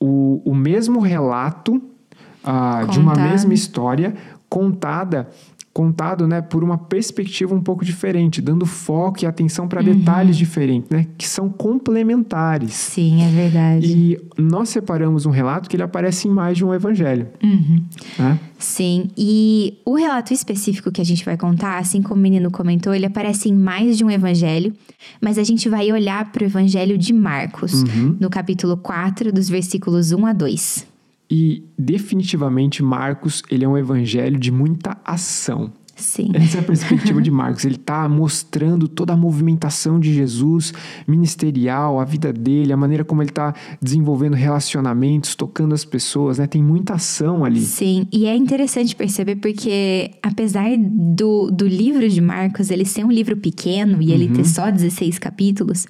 o, 0.00 0.42
o 0.44 0.54
mesmo 0.54 1.00
relato 1.00 1.76
uh, 1.76 2.86
de 2.88 2.98
uma 2.98 3.14
mesma 3.14 3.54
história 3.54 4.14
contada 4.48 5.28
contado 5.78 6.26
né, 6.26 6.42
por 6.42 6.64
uma 6.64 6.76
perspectiva 6.76 7.54
um 7.54 7.62
pouco 7.62 7.84
diferente, 7.84 8.42
dando 8.42 8.66
foco 8.66 9.22
e 9.22 9.26
atenção 9.26 9.68
para 9.68 9.80
uhum. 9.80 9.94
detalhes 9.94 10.36
diferentes, 10.36 10.90
né, 10.90 11.06
que 11.16 11.24
são 11.24 11.48
complementares. 11.48 12.72
Sim, 12.72 13.22
é 13.22 13.28
verdade. 13.28 13.86
E 13.86 14.18
nós 14.36 14.70
separamos 14.70 15.24
um 15.24 15.30
relato 15.30 15.70
que 15.70 15.76
ele 15.76 15.84
aparece 15.84 16.26
em 16.26 16.32
mais 16.32 16.56
de 16.56 16.64
um 16.64 16.74
evangelho. 16.74 17.28
Uhum. 17.40 17.84
Né? 18.18 18.40
Sim, 18.58 19.08
e 19.16 19.78
o 19.84 19.94
relato 19.94 20.34
específico 20.34 20.90
que 20.90 21.00
a 21.00 21.04
gente 21.04 21.24
vai 21.24 21.36
contar, 21.36 21.78
assim 21.78 22.02
como 22.02 22.18
o 22.18 22.22
menino 22.24 22.50
comentou, 22.50 22.92
ele 22.92 23.06
aparece 23.06 23.48
em 23.48 23.54
mais 23.54 23.96
de 23.96 24.04
um 24.04 24.10
evangelho, 24.10 24.74
mas 25.20 25.38
a 25.38 25.44
gente 25.44 25.68
vai 25.68 25.92
olhar 25.92 26.32
para 26.32 26.42
o 26.42 26.46
evangelho 26.46 26.98
de 26.98 27.12
Marcos, 27.12 27.84
uhum. 27.84 28.16
no 28.18 28.28
capítulo 28.28 28.76
4, 28.76 29.32
dos 29.32 29.48
versículos 29.48 30.10
1 30.10 30.26
a 30.26 30.32
2. 30.32 30.97
E 31.30 31.64
definitivamente 31.78 32.82
Marcos, 32.82 33.42
ele 33.50 33.64
é 33.64 33.68
um 33.68 33.76
evangelho 33.76 34.38
de 34.38 34.50
muita 34.50 34.96
ação. 35.04 35.72
Sim. 35.98 36.30
Essa 36.32 36.58
é 36.58 36.60
a 36.60 36.62
perspectiva 36.62 37.20
de 37.20 37.30
Marcos. 37.30 37.64
Ele 37.64 37.74
está 37.74 38.08
mostrando 38.08 38.86
toda 38.86 39.12
a 39.12 39.16
movimentação 39.16 39.98
de 39.98 40.14
Jesus 40.14 40.72
ministerial, 41.06 41.98
a 41.98 42.04
vida 42.04 42.32
dele, 42.32 42.72
a 42.72 42.76
maneira 42.76 43.04
como 43.04 43.20
ele 43.20 43.30
está 43.30 43.52
desenvolvendo 43.82 44.34
relacionamentos, 44.34 45.34
tocando 45.34 45.74
as 45.74 45.84
pessoas, 45.84 46.38
né? 46.38 46.46
Tem 46.46 46.62
muita 46.62 46.94
ação 46.94 47.44
ali. 47.44 47.60
Sim, 47.60 48.06
e 48.12 48.26
é 48.26 48.36
interessante 48.36 48.94
perceber 48.94 49.36
porque, 49.36 50.12
apesar 50.22 50.68
do, 50.78 51.50
do 51.50 51.66
livro 51.66 52.08
de 52.08 52.20
Marcos 52.20 52.70
ele 52.70 52.84
ser 52.84 53.04
um 53.04 53.10
livro 53.10 53.36
pequeno 53.36 54.00
e 54.00 54.12
ele 54.12 54.28
ter 54.28 54.38
uhum. 54.38 54.44
só 54.44 54.70
16 54.70 55.18
capítulos, 55.18 55.86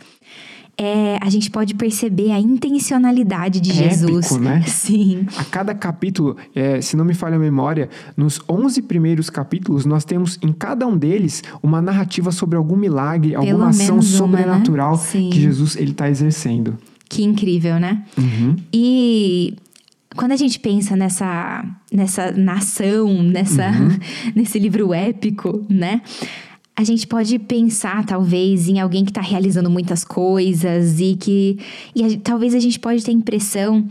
é, 0.80 1.18
a 1.20 1.28
gente 1.28 1.50
pode 1.50 1.75
perceber 1.75 2.30
a 2.30 2.38
intencionalidade 2.38 3.61
de 3.61 3.70
é 3.73 3.90
Jesus. 3.90 4.26
Épico, 4.26 4.38
né? 4.38 4.62
Sim. 4.68 5.26
A 5.37 5.44
cada 5.44 5.75
capítulo, 5.75 6.37
é, 6.54 6.80
se 6.80 6.97
não 6.97 7.04
me 7.04 7.14
falha 7.14 7.35
a 7.35 7.38
memória, 7.38 7.88
nos 8.16 8.40
11 8.49 8.82
primeiros 8.82 9.28
capítulos, 9.28 9.85
nós 9.85 10.04
temos 10.04 10.38
em 10.40 10.52
cada 10.52 10.87
um 10.87 10.97
deles 10.97 11.42
uma 11.61 11.82
narrativa 11.82 12.30
sobre 12.30 12.56
algum 12.56 12.76
milagre, 12.76 13.30
Pelo 13.30 13.42
alguma 13.42 13.70
ação 13.70 14.00
sobrenatural 14.00 14.94
uma, 14.94 15.20
né? 15.20 15.30
que 15.30 15.40
Jesus 15.40 15.75
ele 15.75 15.90
está 15.90 16.08
exercendo. 16.08 16.78
Que 17.08 17.25
incrível, 17.25 17.80
né? 17.80 18.04
Uhum. 18.16 18.54
E 18.73 19.56
quando 20.14 20.32
a 20.32 20.37
gente 20.37 20.61
pensa 20.61 20.94
nessa, 20.94 21.64
nessa 21.92 22.30
nação, 22.32 23.23
nessa, 23.23 23.70
uhum. 23.70 23.99
nesse 24.37 24.58
livro 24.58 24.94
épico, 24.94 25.64
né? 25.68 26.02
A 26.78 26.85
gente 26.85 27.08
pode 27.08 27.40
pensar, 27.40 28.06
talvez, 28.06 28.68
em 28.68 28.78
alguém 28.78 29.04
que 29.04 29.11
está 29.11 29.20
realizando 29.20 29.68
muitas 29.68 30.04
coisas 30.04 31.00
e 31.00 31.16
que. 31.16 31.58
E 31.92 32.04
a, 32.04 32.18
talvez 32.23 32.54
a 32.54 32.61
gente 32.61 32.78
pode 32.78 33.02
ter 33.02 33.11
a 33.11 33.14
impressão 33.14 33.85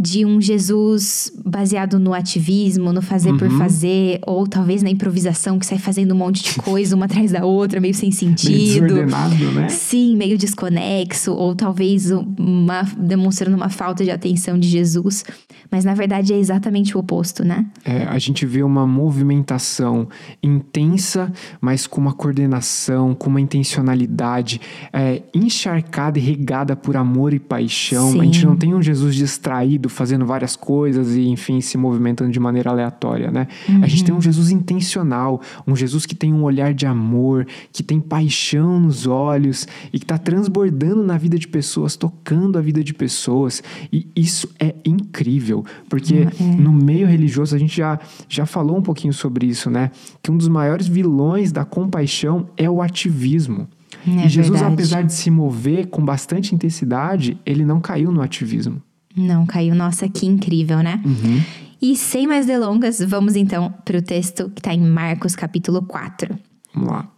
de 0.00 0.24
um 0.24 0.40
Jesus 0.40 1.32
baseado 1.44 1.98
no 1.98 2.14
ativismo, 2.14 2.92
no 2.92 3.02
fazer 3.02 3.36
por 3.36 3.48
Uhum. 3.50 3.58
fazer, 3.58 4.20
ou 4.26 4.46
talvez 4.46 4.82
na 4.82 4.90
improvisação 4.90 5.58
que 5.58 5.66
sai 5.66 5.78
fazendo 5.78 6.12
um 6.14 6.16
monte 6.18 6.44
de 6.44 6.54
coisa 6.62 6.94
uma 6.94 7.06
atrás 7.06 7.32
da 7.32 7.44
outra, 7.44 7.80
meio 7.80 7.94
sem 7.94 8.08
Meio 8.10 8.18
sentido. 8.18 8.86
desordenado, 8.86 9.34
né? 9.52 9.68
Sim, 9.68 10.16
meio 10.16 10.38
desconexo, 10.38 11.32
ou 11.32 11.54
talvez 11.54 12.10
uma, 12.12 12.82
demonstrando 12.96 13.56
uma 13.56 13.68
falta 13.68 14.04
de 14.04 14.10
atenção 14.10 14.56
de 14.58 14.68
Jesus. 14.68 15.24
Mas 15.70 15.84
na 15.84 15.94
verdade 15.94 16.32
é 16.32 16.38
exatamente 16.38 16.96
o 16.96 17.00
oposto, 17.00 17.44
né? 17.44 17.66
É, 17.84 18.04
a 18.04 18.18
gente 18.18 18.46
vê 18.46 18.62
uma 18.62 18.86
movimentação 18.86 20.08
intensa, 20.42 21.30
mas 21.60 21.86
com 21.86 22.00
uma 22.00 22.12
coordenação, 22.12 23.14
com 23.14 23.28
uma 23.28 23.40
intencionalidade, 23.40 24.60
é, 24.92 25.22
encharcada 25.34 26.18
e 26.18 26.22
regada 26.22 26.74
por 26.74 26.96
amor 26.96 27.34
e 27.34 27.38
paixão. 27.38 28.12
Sim. 28.12 28.20
A 28.20 28.24
gente 28.24 28.46
não 28.46 28.56
tem 28.56 28.74
um 28.74 28.80
Jesus 28.82 29.14
distraído, 29.14 29.87
fazendo 29.88 30.26
várias 30.26 30.56
coisas 30.56 31.14
e, 31.14 31.28
enfim, 31.28 31.60
se 31.60 31.76
movimentando 31.76 32.30
de 32.30 32.40
maneira 32.40 32.70
aleatória, 32.70 33.30
né? 33.30 33.46
A 33.82 33.86
gente 33.86 34.04
tem 34.04 34.14
um 34.14 34.20
Jesus 34.20 34.50
intencional, 34.50 35.40
um 35.66 35.74
Jesus 35.74 36.06
que 36.06 36.14
tem 36.14 36.32
um 36.32 36.42
olhar 36.42 36.74
de 36.74 36.86
amor, 36.86 37.46
que 37.72 37.82
tem 37.82 38.00
paixão 38.00 38.80
nos 38.80 39.06
olhos 39.06 39.66
e 39.92 39.98
que 39.98 40.04
está 40.04 40.18
transbordando 40.18 41.02
na 41.02 41.16
vida 41.16 41.38
de 41.38 41.48
pessoas, 41.48 41.96
tocando 41.96 42.58
a 42.58 42.60
vida 42.60 42.82
de 42.82 42.94
pessoas. 42.94 43.62
E 43.92 44.06
isso 44.14 44.48
é 44.58 44.74
incrível, 44.84 45.64
porque 45.88 46.26
no 46.58 46.72
meio 46.72 47.06
religioso 47.06 47.54
a 47.54 47.58
gente 47.58 47.76
já, 47.76 47.98
já 48.28 48.46
falou 48.46 48.76
um 48.76 48.82
pouquinho 48.82 49.12
sobre 49.12 49.46
isso, 49.46 49.70
né? 49.70 49.90
Que 50.22 50.30
um 50.30 50.36
dos 50.36 50.48
maiores 50.48 50.86
vilões 50.86 51.52
da 51.52 51.64
compaixão 51.64 52.48
é 52.56 52.68
o 52.68 52.82
ativismo. 52.82 53.68
É 54.06 54.26
e 54.26 54.28
Jesus, 54.28 54.60
verdade. 54.60 54.74
apesar 54.74 55.02
de 55.02 55.12
se 55.12 55.30
mover 55.30 55.88
com 55.88 56.04
bastante 56.04 56.54
intensidade, 56.54 57.38
ele 57.44 57.64
não 57.64 57.80
caiu 57.80 58.12
no 58.12 58.22
ativismo. 58.22 58.82
Não 59.18 59.44
caiu. 59.44 59.74
Nossa, 59.74 60.08
que 60.08 60.26
incrível, 60.26 60.78
né? 60.78 61.02
Uhum. 61.04 61.42
E 61.82 61.96
sem 61.96 62.26
mais 62.26 62.46
delongas, 62.46 63.00
vamos 63.00 63.36
então 63.36 63.72
para 63.84 63.98
o 63.98 64.02
texto 64.02 64.50
que 64.50 64.60
está 64.60 64.72
em 64.72 64.80
Marcos 64.80 65.36
capítulo 65.36 65.82
4. 65.82 66.38
Vamos 66.74 66.90
lá. 66.90 67.08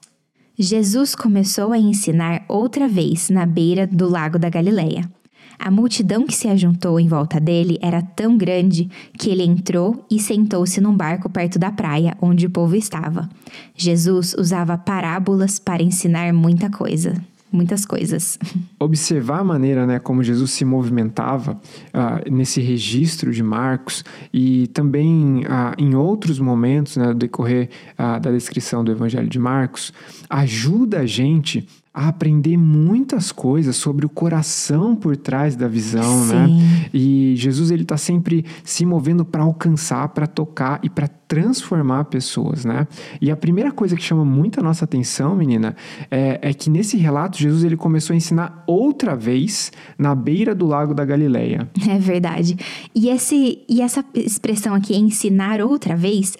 Jesus 0.59 1.14
começou 1.14 1.73
a 1.73 1.78
ensinar 1.78 2.45
outra 2.47 2.87
vez 2.87 3.30
na 3.30 3.47
beira 3.47 3.87
do 3.87 4.09
lago 4.09 4.38
da 4.38 4.50
Galileia. 4.50 5.11
A 5.59 5.71
multidão 5.71 6.26
que 6.26 6.35
se 6.35 6.49
ajuntou 6.49 6.99
em 6.99 7.07
volta 7.07 7.38
dele 7.38 7.78
era 7.83 8.00
tão 8.00 8.37
grande 8.37 8.88
que 9.19 9.28
ele 9.28 9.42
entrou 9.42 10.07
e 10.11 10.19
sentou-se 10.19 10.80
num 10.80 10.97
barco 10.97 11.28
perto 11.28 11.59
da 11.59 11.71
praia 11.71 12.16
onde 12.21 12.47
o 12.47 12.50
povo 12.50 12.76
estava. 12.76 13.28
Jesus 13.76 14.35
usava 14.38 14.78
parábolas 14.78 15.59
para 15.59 15.83
ensinar 15.83 16.33
muita 16.33 16.71
coisa, 16.71 17.14
muitas 17.52 17.85
coisas. 17.85 18.38
observar 18.78 19.40
a 19.40 19.45
maneira 19.45 19.87
né, 19.87 19.99
como 19.99 20.23
Jesus 20.23 20.52
se 20.52 20.64
movimentava 20.64 21.61
ah, 21.92 22.21
nesse 22.30 22.61
registro 22.61 23.33
de 23.33 23.42
Marcos 23.42 24.04
e 24.33 24.66
também 24.69 25.45
ah, 25.49 25.75
em 25.78 25.95
outros 25.95 26.38
momentos 26.38 26.97
né, 26.97 27.09
do 27.09 27.14
decorrer 27.14 27.69
ah, 27.97 28.19
da 28.19 28.30
descrição 28.30 28.83
do 28.85 28.90
Evangelho 28.90 29.28
de 29.28 29.38
Marcos, 29.38 29.92
ajuda 30.28 31.00
a 31.00 31.07
gente 31.07 31.66
a 31.92 32.06
aprender 32.06 32.56
muitas 32.56 33.32
coisas 33.32 33.75
sobre 33.75 34.06
o 34.06 34.09
coração 34.09 34.94
por 34.94 35.16
trás 35.16 35.56
da 35.56 35.66
visão, 35.66 36.25
né? 36.26 36.47
Sim. 36.47 36.88
E 36.94 37.35
Jesus 37.37 37.73
ele 37.73 37.82
está 37.82 37.97
sempre 37.97 38.44
se 38.62 38.87
movendo 38.87 39.25
para 39.25 39.42
alcançar, 39.42 40.09
para 40.11 40.28
tocar 40.28 40.78
e 40.85 40.88
para 40.88 41.09
transformar 41.09 42.04
pessoas, 42.04 42.64
né? 42.64 42.87
E 43.20 43.28
a 43.28 43.37
primeira 43.37 43.73
coisa 43.73 43.97
que 43.97 44.02
chama 44.02 44.25
muito 44.25 44.61
a 44.61 44.62
nossa 44.62 44.85
atenção, 44.85 45.35
menina, 45.35 45.75
é, 46.09 46.38
é 46.42 46.54
que 46.54 46.70
nesse 46.70 46.97
relato 46.97 47.37
Jesus 47.37 47.64
ele 47.64 47.76
começou 47.76 48.14
a 48.14 48.16
ensinar 48.16 48.62
outra 48.68 49.16
vez 49.16 49.73
na 49.99 50.14
beira 50.14 50.54
do 50.54 50.66
lago 50.66 50.94
da 50.94 51.04
Galileia. 51.04 51.68
É 51.88 51.99
verdade. 51.99 52.56
E, 52.94 53.09
esse, 53.09 53.61
e 53.68 53.80
essa 53.80 54.04
expressão 54.14 54.75
aqui, 54.75 54.97
ensinar 54.97 55.61
outra 55.61 55.97
vez, 55.97 56.37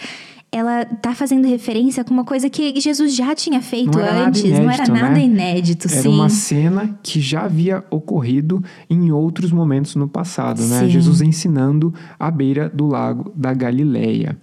ela 0.53 0.85
tá 0.85 1.15
fazendo 1.15 1.47
referência 1.47 2.03
com 2.03 2.13
uma 2.13 2.25
coisa 2.25 2.51
que 2.51 2.79
Jesus 2.81 3.15
já 3.15 3.35
tinha 3.35 3.63
feito 3.63 3.97
Não 3.97 4.05
era 4.05 4.27
antes. 4.27 4.43
não 4.43 4.51
era 4.71 4.83
inédito, 4.85 4.93
nada 4.93 5.11
né? 5.15 5.25
inédito, 5.25 5.89
Era 5.89 6.03
sim. 6.03 6.09
uma 6.09 6.29
cena 6.29 6.99
que 7.03 7.21
já 7.21 7.43
havia 7.43 7.85
ocorrido 7.91 8.63
em 8.89 9.13
outros 9.13 9.53
momentos 9.53 9.95
no 9.95 10.09
passado, 10.09 10.61
né? 10.67 10.81
Sim. 10.81 10.91
Jesus 10.91 11.21
ensinando 11.21 11.95
à 12.19 12.31
beira 12.31 12.69
do 12.69 12.87
lago 12.89 13.33
da 13.37 13.55
Galileia. 13.55 14.37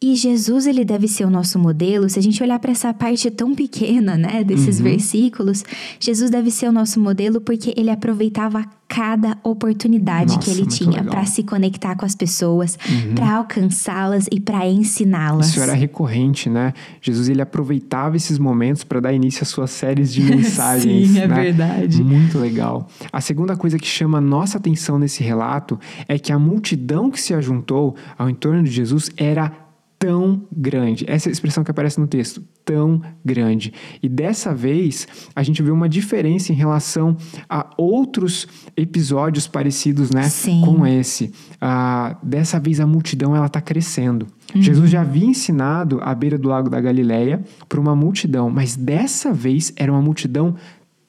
E 0.00 0.14
Jesus, 0.14 0.68
ele 0.68 0.84
deve 0.84 1.08
ser 1.08 1.24
o 1.24 1.30
nosso 1.30 1.58
modelo. 1.58 2.08
Se 2.08 2.20
a 2.20 2.22
gente 2.22 2.40
olhar 2.40 2.60
para 2.60 2.70
essa 2.70 2.94
parte 2.94 3.28
tão 3.32 3.52
pequena, 3.52 4.16
né, 4.16 4.44
desses 4.44 4.78
Uhum. 4.78 4.84
versículos, 4.84 5.64
Jesus 5.98 6.30
deve 6.30 6.52
ser 6.52 6.68
o 6.68 6.72
nosso 6.72 7.00
modelo 7.00 7.40
porque 7.40 7.74
ele 7.76 7.90
aproveitava 7.90 8.64
cada 8.86 9.36
oportunidade 9.42 10.36
Nossa, 10.36 10.38
que 10.38 10.50
ele 10.56 10.66
tinha. 10.66 11.02
Uhum. 11.02 11.08
para 11.08 11.26
se 11.26 11.42
conectar 11.42 11.96
com 11.96 12.06
as 12.06 12.14
pessoas, 12.14 12.78
para 13.14 13.38
alcançá-las 13.38 14.26
e 14.32 14.38
para 14.38 14.66
ensiná-las. 14.68 15.48
Isso 15.48 15.60
era 15.60 15.74
recorrente, 15.74 16.48
né? 16.48 16.72
Jesus 17.02 17.28
ele 17.28 17.42
aproveitava 17.42 18.16
esses 18.16 18.38
momentos 18.38 18.84
para 18.84 19.00
dar 19.00 19.12
início 19.12 19.42
às 19.42 19.48
suas 19.48 19.72
séries 19.72 20.12
de 20.12 20.22
mensagens. 20.22 21.10
Sim, 21.10 21.18
é 21.18 21.26
né? 21.26 21.42
verdade. 21.42 22.02
Muito 22.04 22.38
legal. 22.38 22.86
A 23.12 23.20
segunda 23.20 23.56
coisa 23.56 23.76
que 23.78 23.86
chama 23.86 24.20
nossa 24.20 24.58
atenção 24.58 24.96
nesse 24.96 25.24
relato 25.24 25.78
é 26.06 26.18
que 26.20 26.32
a 26.32 26.38
multidão 26.38 27.10
que 27.10 27.20
se 27.20 27.34
ajuntou 27.34 27.96
ao 28.16 28.30
entorno 28.30 28.62
de 28.62 28.70
Jesus 28.70 29.10
era 29.16 29.52
tão 29.98 30.46
grande. 30.54 31.04
Essa 31.08 31.28
é 31.28 31.30
a 31.30 31.32
expressão 31.32 31.64
que 31.64 31.70
aparece 31.70 31.98
no 31.98 32.06
texto, 32.06 32.42
tão 32.64 33.02
grande. 33.24 33.72
E 34.02 34.08
dessa 34.08 34.54
vez, 34.54 35.08
a 35.34 35.42
gente 35.42 35.62
vê 35.62 35.70
uma 35.70 35.88
diferença 35.88 36.52
em 36.52 36.54
relação 36.54 37.16
a 37.48 37.68
outros 37.76 38.46
episódios 38.76 39.48
parecidos, 39.48 40.10
né, 40.10 40.22
Sim. 40.24 40.62
com 40.64 40.86
esse. 40.86 41.32
Ah, 41.60 42.16
dessa 42.22 42.60
vez 42.60 42.78
a 42.78 42.86
multidão 42.86 43.34
ela 43.34 43.46
está 43.46 43.60
crescendo. 43.60 44.26
Uhum. 44.54 44.62
Jesus 44.62 44.90
já 44.90 45.00
havia 45.00 45.26
ensinado 45.26 45.98
à 46.02 46.14
beira 46.14 46.38
do 46.38 46.48
lago 46.48 46.70
da 46.70 46.80
Galileia 46.80 47.42
para 47.68 47.80
uma 47.80 47.94
multidão, 47.94 48.48
mas 48.48 48.76
dessa 48.76 49.32
vez 49.32 49.72
era 49.76 49.92
uma 49.92 50.00
multidão 50.00 50.54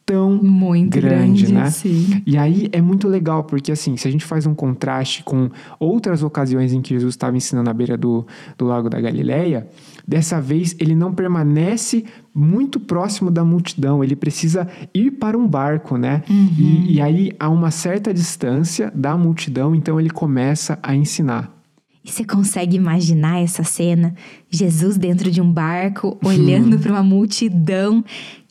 tão 0.09 0.41
Muito 0.41 0.99
grande, 0.99 1.43
grande, 1.43 1.53
né? 1.53 1.69
sim. 1.69 2.23
E 2.25 2.35
aí 2.35 2.67
é 2.71 2.81
muito 2.81 3.07
legal, 3.07 3.43
porque 3.43 3.71
assim, 3.71 3.95
se 3.95 4.07
a 4.07 4.11
gente 4.11 4.25
faz 4.25 4.47
um 4.47 4.55
contraste 4.55 5.23
com 5.23 5.51
outras 5.79 6.23
ocasiões 6.23 6.73
em 6.73 6.81
que 6.81 6.95
Jesus 6.95 7.13
estava 7.13 7.37
ensinando 7.37 7.69
à 7.69 7.73
beira 7.73 7.95
do, 7.95 8.25
do 8.57 8.65
lago 8.65 8.89
da 8.89 8.99
Galileia, 8.99 9.67
dessa 10.07 10.41
vez 10.41 10.75
ele 10.79 10.95
não 10.95 11.13
permanece 11.13 12.05
muito 12.33 12.79
próximo 12.79 13.29
da 13.29 13.45
multidão, 13.45 14.03
ele 14.03 14.15
precisa 14.15 14.67
ir 14.95 15.11
para 15.11 15.37
um 15.37 15.47
barco, 15.47 15.95
né? 15.95 16.23
E, 16.57 16.95
e 16.95 17.01
aí 17.01 17.31
há 17.39 17.47
uma 17.47 17.69
certa 17.69 18.11
distância 18.11 18.91
da 18.95 19.15
multidão, 19.15 19.75
então 19.75 19.99
ele 19.99 20.09
começa 20.09 20.79
a 20.81 20.95
ensinar. 20.95 21.55
E 22.03 22.09
você 22.09 22.25
consegue 22.25 22.75
imaginar 22.75 23.43
essa 23.43 23.63
cena? 23.63 24.15
Jesus 24.49 24.97
dentro 24.97 25.29
de 25.29 25.39
um 25.39 25.51
barco, 25.51 26.17
olhando 26.23 26.79
para 26.81 26.93
uma 26.93 27.03
multidão 27.03 28.03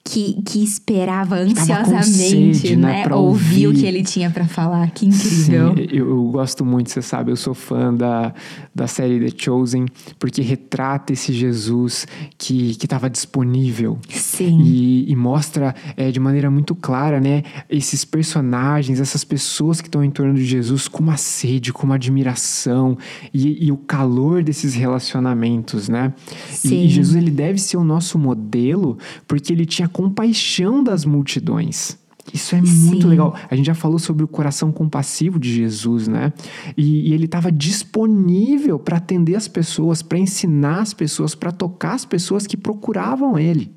que, 0.09 0.41
que 0.43 0.65
esperava 0.65 1.37
ansiosamente, 1.37 2.55
sede, 2.55 2.77
né, 2.77 2.89
né? 2.89 3.03
pra 3.03 3.17
Ouvir 3.17 3.67
o 3.67 3.69
ouvir. 3.69 3.81
que 3.81 3.87
ele 3.87 4.03
tinha 4.03 4.31
para 4.31 4.47
falar. 4.47 4.91
Que 4.91 5.05
incrível. 5.07 5.75
Sim, 5.77 5.87
eu, 5.91 6.09
eu 6.09 6.25
gosto 6.31 6.65
muito, 6.65 6.91
você 6.91 7.03
sabe, 7.03 7.31
eu 7.31 7.37
sou 7.37 7.53
fã 7.53 7.93
da, 7.93 8.33
da 8.75 8.87
série 8.87 9.21
The 9.21 9.37
Chosen, 9.37 9.85
porque 10.19 10.41
retrata 10.41 11.13
esse 11.13 11.31
Jesus 11.33 12.07
que 12.39 12.71
estava 12.71 13.11
disponível. 13.11 13.99
Sim. 14.09 14.61
E, 14.63 15.11
e 15.13 15.15
mostra 15.15 15.75
é, 15.95 16.11
de 16.11 16.19
maneira 16.19 16.51
muito 16.51 16.75
clara, 16.75 17.21
né, 17.21 17.43
esses 17.69 18.03
personagens, 18.05 19.01
essas 19.01 19.25
pessoas 19.25 19.83
que 19.83 19.89
estão 19.89 20.03
em 20.03 20.11
torno 20.11 20.35
de 20.35 20.45
Jesus 20.45 20.89
com 20.89 21.03
uma 21.03 21.19
sede, 21.19 21.71
com 21.71 21.85
uma 21.85 21.97
admiração 21.97 22.97
e, 23.35 23.67
e 23.67 23.71
o 23.71 23.77
calor 23.77 24.43
desses 24.43 24.75
relacionamentos, 24.75 25.87
né? 25.89 26.15
E, 26.51 26.55
Sim. 26.55 26.85
e 26.85 26.89
Jesus 26.89 27.15
ele 27.15 27.31
deve 27.31 27.59
ser 27.59 27.77
o 27.77 27.85
nosso 27.85 28.19
modelo 28.19 28.97
porque 29.27 29.53
ele 29.53 29.67
tinha 29.67 29.89
compaixão 29.99 30.81
das 30.81 31.05
multidões. 31.05 31.99
Isso 32.33 32.55
é 32.55 32.63
muito 32.63 33.03
Sim. 33.03 33.09
legal. 33.09 33.35
A 33.51 33.57
gente 33.57 33.67
já 33.67 33.75
falou 33.75 33.99
sobre 33.99 34.23
o 34.23 34.29
coração 34.29 34.71
compassivo 34.71 35.41
de 35.41 35.53
Jesus, 35.53 36.07
né? 36.07 36.33
E, 36.77 37.09
e 37.11 37.13
ele 37.13 37.25
estava 37.25 37.51
disponível 37.51 38.79
para 38.79 38.99
atender 38.99 39.35
as 39.35 39.49
pessoas, 39.49 40.01
para 40.01 40.17
ensinar 40.17 40.83
as 40.83 40.95
pessoas, 40.95 41.35
para 41.35 41.51
tocar 41.51 41.95
as 41.95 42.05
pessoas 42.05 42.47
que 42.47 42.57
procuravam 42.57 43.37
ele. 43.37 43.73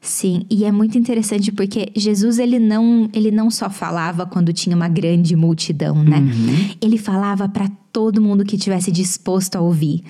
Sim, 0.00 0.46
e 0.48 0.64
é 0.64 0.70
muito 0.70 0.96
interessante 0.96 1.50
porque 1.50 1.90
Jesus 1.96 2.38
ele 2.38 2.60
não, 2.60 3.08
ele 3.12 3.32
não 3.32 3.50
só 3.50 3.68
falava 3.68 4.24
quando 4.24 4.52
tinha 4.52 4.76
uma 4.76 4.88
grande 4.88 5.34
multidão, 5.34 6.04
né? 6.04 6.18
Uhum. 6.18 6.76
Ele 6.80 6.98
falava 6.98 7.48
para 7.48 7.68
todo 7.92 8.22
mundo 8.22 8.44
que 8.44 8.56
tivesse 8.56 8.92
disposto 8.92 9.56
a 9.56 9.60
ouvir. 9.60 10.04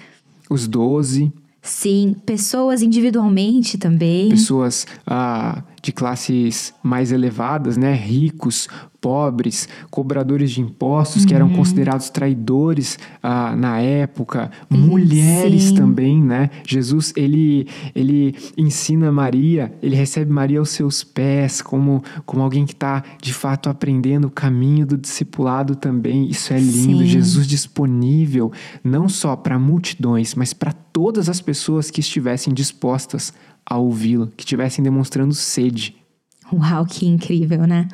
Os 0.50 0.68
doze, 0.68 1.33
Sim, 1.64 2.14
pessoas 2.26 2.83
individualmente 2.83 3.78
também. 3.78 4.28
pessoas 4.28 4.87
ah, 5.06 5.62
de 5.85 5.93
classes 5.93 6.73
mais 6.83 7.12
elevadas, 7.12 7.76
né? 7.76 7.93
Ricos, 7.93 8.69
pobres, 9.03 9.69
cobradores 9.91 10.50
de 10.50 10.62
impostos 10.62 11.23
uhum. 11.23 11.29
que 11.29 11.35
eram 11.35 11.49
uhum. 11.49 11.57
considerados 11.57 12.09
traidores 12.09 12.99
ah, 13.23 13.55
na 13.55 13.79
época, 13.79 14.50
mulheres 14.71 15.64
Sim. 15.64 15.75
também, 15.75 16.23
né? 16.23 16.49
Jesus 16.67 17.12
ele 17.14 17.69
ele 17.95 18.35
ensina 18.57 19.12
Maria, 19.12 19.75
ele 19.83 19.95
recebe 19.95 20.33
Maria 20.33 20.59
aos 20.59 20.71
seus 20.71 21.05
pés 21.05 21.61
como 21.61 22.03
como 22.25 22.43
alguém 22.43 22.64
que 22.64 22.73
está 22.73 23.05
de 23.21 23.35
fato 23.35 23.69
aprendendo 23.69 24.29
o 24.29 24.31
caminho 24.31 24.87
do 24.87 24.97
discipulado 24.97 25.76
também. 25.76 26.31
Isso 26.31 26.55
é 26.55 26.59
lindo. 26.59 27.00
Sim. 27.00 27.07
Jesus 27.07 27.47
disponível 27.47 28.50
não 28.83 29.07
só 29.07 29.37
para 29.37 29.59
multidões, 29.59 30.35
mas 30.35 30.55
para 30.55 30.73
todas 30.73 31.29
as 31.29 31.43
pessoas 31.43 31.91
que 31.91 32.00
estivessem 32.00 32.55
dispostas 32.55 33.35
a 33.66 33.78
ouvi-lo, 33.78 34.33
que 34.37 34.42
estivessem 34.42 34.83
demonstrando 34.83 35.35
sede. 35.35 35.97
Uau, 36.52 36.85
que 36.87 37.06
incrível, 37.06 37.66
né? 37.66 37.88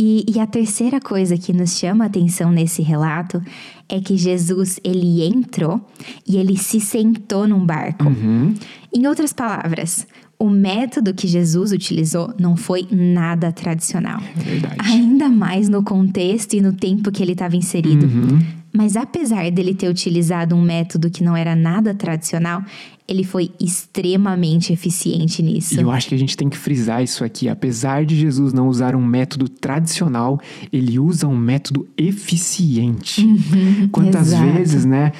E, 0.00 0.24
e, 0.32 0.38
a 0.38 0.46
terceira 0.46 1.00
coisa 1.00 1.36
que 1.36 1.52
nos 1.52 1.76
chama 1.76 2.04
a 2.04 2.06
atenção 2.06 2.52
nesse 2.52 2.82
relato 2.82 3.42
é 3.88 4.00
que 4.00 4.16
Jesus 4.16 4.78
ele 4.84 5.24
entrou 5.24 5.84
e 6.24 6.36
ele 6.36 6.56
se 6.56 6.78
sentou 6.78 7.48
num 7.48 7.66
barco. 7.66 8.04
Uhum. 8.04 8.54
Em 8.94 9.06
outras 9.08 9.32
palavras, 9.32 10.06
o 10.38 10.48
método 10.48 11.12
que 11.12 11.26
Jesus 11.26 11.72
utilizou 11.72 12.32
não 12.38 12.56
foi 12.56 12.86
nada 12.92 13.50
tradicional. 13.50 14.20
É 14.38 14.40
verdade. 14.40 14.76
Ainda 14.78 15.28
mais 15.28 15.68
no 15.68 15.82
contexto 15.82 16.54
e 16.54 16.60
no 16.60 16.72
tempo 16.72 17.10
que 17.10 17.20
ele 17.20 17.32
estava 17.32 17.56
inserido. 17.56 18.06
Uhum. 18.06 18.38
Mas 18.72 18.96
apesar 18.96 19.50
dele 19.50 19.74
ter 19.74 19.88
utilizado 19.88 20.54
um 20.54 20.62
método 20.62 21.10
que 21.10 21.24
não 21.24 21.36
era 21.36 21.56
nada 21.56 21.92
tradicional, 21.92 22.62
ele 23.08 23.24
foi 23.24 23.50
extremamente 23.58 24.70
eficiente 24.70 25.42
nisso. 25.42 25.74
E 25.74 25.80
eu 25.80 25.90
acho 25.90 26.08
que 26.08 26.14
a 26.14 26.18
gente 26.18 26.36
tem 26.36 26.50
que 26.50 26.58
frisar 26.58 27.02
isso 27.02 27.24
aqui. 27.24 27.48
Apesar 27.48 28.04
de 28.04 28.14
Jesus 28.14 28.52
não 28.52 28.68
usar 28.68 28.94
um 28.94 29.02
método 29.02 29.48
tradicional, 29.48 30.38
ele 30.70 30.98
usa 30.98 31.26
um 31.26 31.36
método 31.36 31.88
eficiente. 31.96 33.24
Uhum, 33.24 33.88
Quantas 33.90 34.28
exato. 34.28 34.52
vezes, 34.52 34.84
né, 34.84 35.12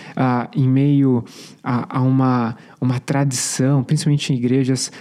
em 0.54 0.68
meio 0.68 1.24
a, 1.64 1.98
a, 1.98 2.02
uma, 2.02 2.56
uma 2.78 3.00
tradição, 3.00 3.82
principalmente 3.82 4.34
em 4.34 4.36
igrejas 4.36 4.92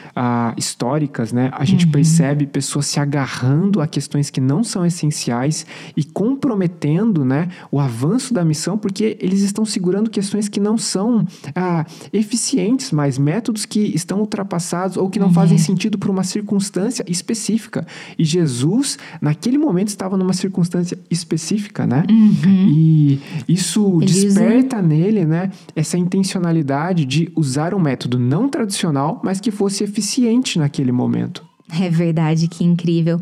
históricas, 0.55 1.33
né, 1.33 1.49
a 1.51 1.65
gente 1.65 1.85
uhum. 1.85 1.91
percebe 1.91 2.47
pessoas 2.47 2.85
se 2.85 3.01
agarrando 3.01 3.81
a 3.81 3.87
questões 3.87 4.29
que 4.29 4.39
não 4.39 4.63
são 4.63 4.85
essenciais 4.85 5.65
e 5.95 6.05
comprometendo, 6.05 7.25
né, 7.25 7.49
o 7.69 7.81
avanço 7.81 8.33
da 8.33 8.45
missão, 8.45 8.77
porque 8.77 9.17
eles 9.19 9.41
estão 9.41 9.65
segurando 9.65 10.09
questões 10.09 10.47
que 10.47 10.59
não 10.61 10.77
são 10.77 11.19
uh, 11.19 12.07
eficientes 12.13 12.76
mas 12.91 13.17
métodos 13.17 13.65
que 13.65 13.79
estão 13.79 14.19
ultrapassados 14.19 14.97
ou 14.97 15.09
que 15.09 15.19
não 15.19 15.27
uhum. 15.27 15.33
fazem 15.33 15.57
sentido 15.57 15.97
para 15.97 16.11
uma 16.11 16.23
circunstância 16.23 17.03
específica. 17.07 17.85
E 18.17 18.23
Jesus, 18.23 18.97
naquele 19.21 19.57
momento, 19.57 19.89
estava 19.89 20.17
numa 20.17 20.33
circunstância 20.33 20.97
específica, 21.09 21.85
né? 21.85 22.03
Uhum. 22.09 22.69
E 22.69 23.21
isso 23.47 23.99
desperta 23.99 24.81
nele, 24.81 25.25
né, 25.25 25.51
essa 25.75 25.97
intencionalidade 25.97 27.05
de 27.05 27.31
usar 27.35 27.73
um 27.73 27.79
método 27.79 28.19
não 28.19 28.49
tradicional, 28.49 29.21
mas 29.23 29.39
que 29.39 29.51
fosse 29.51 29.83
eficiente 29.83 30.59
naquele 30.59 30.91
momento. 30.91 31.45
É 31.81 31.89
verdade, 31.89 32.47
que 32.47 32.63
incrível. 32.63 33.19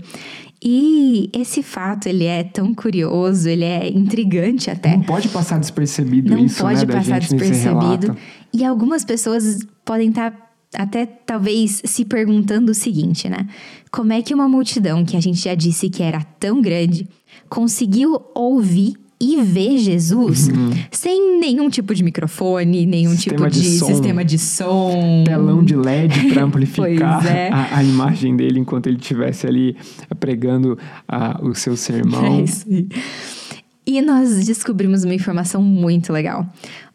E 0.68 1.30
esse 1.32 1.62
fato, 1.62 2.08
ele 2.08 2.26
é 2.26 2.44
tão 2.44 2.74
curioso, 2.74 3.48
ele 3.48 3.64
é 3.64 3.88
intrigante 3.88 4.72
até. 4.72 4.98
Não 4.98 5.04
pode 5.04 5.30
passar 5.30 5.60
despercebido 5.60 6.32
Não 6.32 6.44
isso, 6.44 6.60
pode 6.60 6.88
né, 6.88 6.92
passar 6.92 7.20
despercebido. 7.20 8.18
E 8.52 8.66
algumas 8.66 9.06
pessoas 9.06 9.60
podem 9.86 10.10
estar 10.10 10.32
tá 10.32 10.46
até 10.76 11.06
talvez 11.06 11.84
se 11.86 12.04
perguntando 12.04 12.72
o 12.72 12.76
seguinte, 12.76 13.30
né? 13.30 13.48
Como 13.92 14.12
é 14.12 14.24
que 14.24 14.34
uma 14.34 14.50
multidão 14.50 15.06
que 15.06 15.16
a 15.16 15.22
gente 15.22 15.38
já 15.38 15.54
disse 15.54 15.88
que 15.88 16.02
era 16.02 16.24
tão 16.40 16.60
grande 16.64 17.08
conseguiu 17.48 18.20
ouvir 18.34 18.96
e 19.20 19.42
ver 19.42 19.78
Jesus 19.78 20.50
uhum. 20.50 20.72
sem 20.92 21.40
nenhum 21.40 21.70
tipo 21.70 21.94
de 21.96 22.04
microfone, 22.04 22.86
nenhum 22.86 23.12
sistema 23.12 23.50
tipo 23.50 23.50
de, 23.50 23.62
de 23.62 23.80
sistema 23.80 24.26
de 24.26 24.38
som. 24.38 25.24
Telão 25.26 25.64
de 25.64 25.76
LED 25.76 26.34
para 26.34 26.44
amplificar 26.44 27.26
é. 27.26 27.50
a, 27.50 27.78
a, 27.78 27.84
imagem 27.84 28.36
dele 28.36 28.60
enquanto 28.60 28.88
ele 28.88 28.98
estivesse 28.98 29.48
ali 29.48 29.78
pregando 30.20 30.78
o 31.42 31.54
seu 31.54 31.76
sermão. 31.78 32.26
É 32.26 32.42
isso. 32.42 32.66
E 33.88 34.02
nós 34.02 34.46
descobrimos 34.46 35.04
uma 35.04 35.14
informação 35.14 35.62
muito 35.62 36.12
legal. 36.12 36.46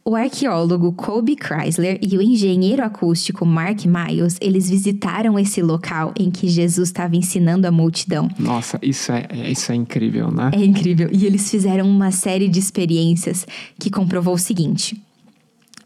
O 0.05 0.17
arqueólogo 0.17 0.93
Colby 0.93 1.37
Chrysler 1.37 2.01
e 2.03 2.17
o 2.17 2.23
engenheiro 2.23 2.83
acústico 2.83 3.45
Mark 3.47 3.85
Miles, 3.85 4.39
eles 4.41 4.69
visitaram 4.69 5.39
esse 5.39 5.63
local 5.63 6.13
em 6.19 6.31
que 6.31 6.49
Jesus 6.49 6.89
estava 6.89 7.15
ensinando 7.15 7.67
a 7.67 7.71
multidão. 7.71 8.29
Nossa, 8.39 8.79
isso 8.83 9.13
é, 9.13 9.27
é, 9.29 9.51
isso 9.51 9.71
é 9.71 9.75
incrível, 9.75 10.31
né? 10.31 10.51
É 10.55 10.65
incrível. 10.65 11.11
E 11.13 11.27
eles 11.27 11.49
fizeram 11.51 11.89
uma 11.89 12.11
série 12.11 12.49
de 12.49 12.59
experiências 12.59 13.47
que 13.79 13.91
comprovou 13.91 14.35
o 14.35 14.39
seguinte. 14.39 15.01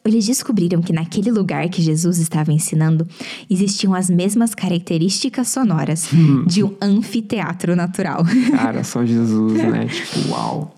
Eles 0.07 0.27
descobriram 0.27 0.81
que 0.81 0.93
naquele 0.93 1.31
lugar 1.31 1.69
que 1.69 1.83
Jesus 1.83 2.19
estava 2.19 2.53
ensinando 2.53 3.09
existiam 3.51 3.95
as 3.95 4.09
mesmas 4.09 4.55
características 4.55 5.49
sonoras 5.49 6.13
hum. 6.13 6.45
de 6.47 6.63
um 6.63 6.75
anfiteatro 6.81 7.75
natural. 7.75 8.23
Cara, 8.51 8.85
só 8.85 9.05
Jesus, 9.05 9.55
né? 9.55 9.87
tipo, 9.93 10.31
uau. 10.31 10.75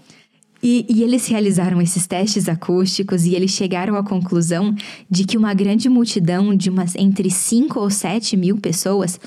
E, 0.69 0.85
e, 0.89 1.05
eles 1.05 1.29
realizaram 1.29 1.81
esses 1.81 2.09
testes 2.09 2.49
acústicos 2.49 3.25
e 3.25 3.37
eles 3.37 3.53
chegaram 3.53 3.95
à 3.95 4.03
conclusão 4.03 4.75
de 5.09 5.25
que 5.25 5.39
uma 5.39 5.55
grande 5.55 5.89
multidão 5.89 6.53
de 6.57 6.69
umas 6.69 6.97
entre 6.97 7.31
5 7.31 7.79
ou 7.79 7.89
7 7.89 8.37
mil 8.37 8.57
pessoas 8.59 9.21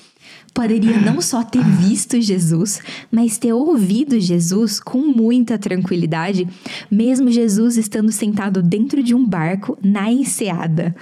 poderia 0.54 1.00
não 1.00 1.22
só 1.22 1.42
ter 1.42 1.64
visto 1.64 2.20
Jesus, 2.20 2.82
mas 3.10 3.38
ter 3.38 3.54
ouvido 3.54 4.20
Jesus 4.20 4.82
com 4.82 4.98
muita 4.98 5.58
tranquilidade, 5.58 6.46
mesmo 6.92 7.32
Jesus 7.32 7.78
estando 7.78 8.12
sentado 8.12 8.62
dentro 8.62 9.02
de 9.02 9.16
um 9.16 9.26
barco 9.26 9.78
na 9.82 10.12
enseada. 10.12 10.94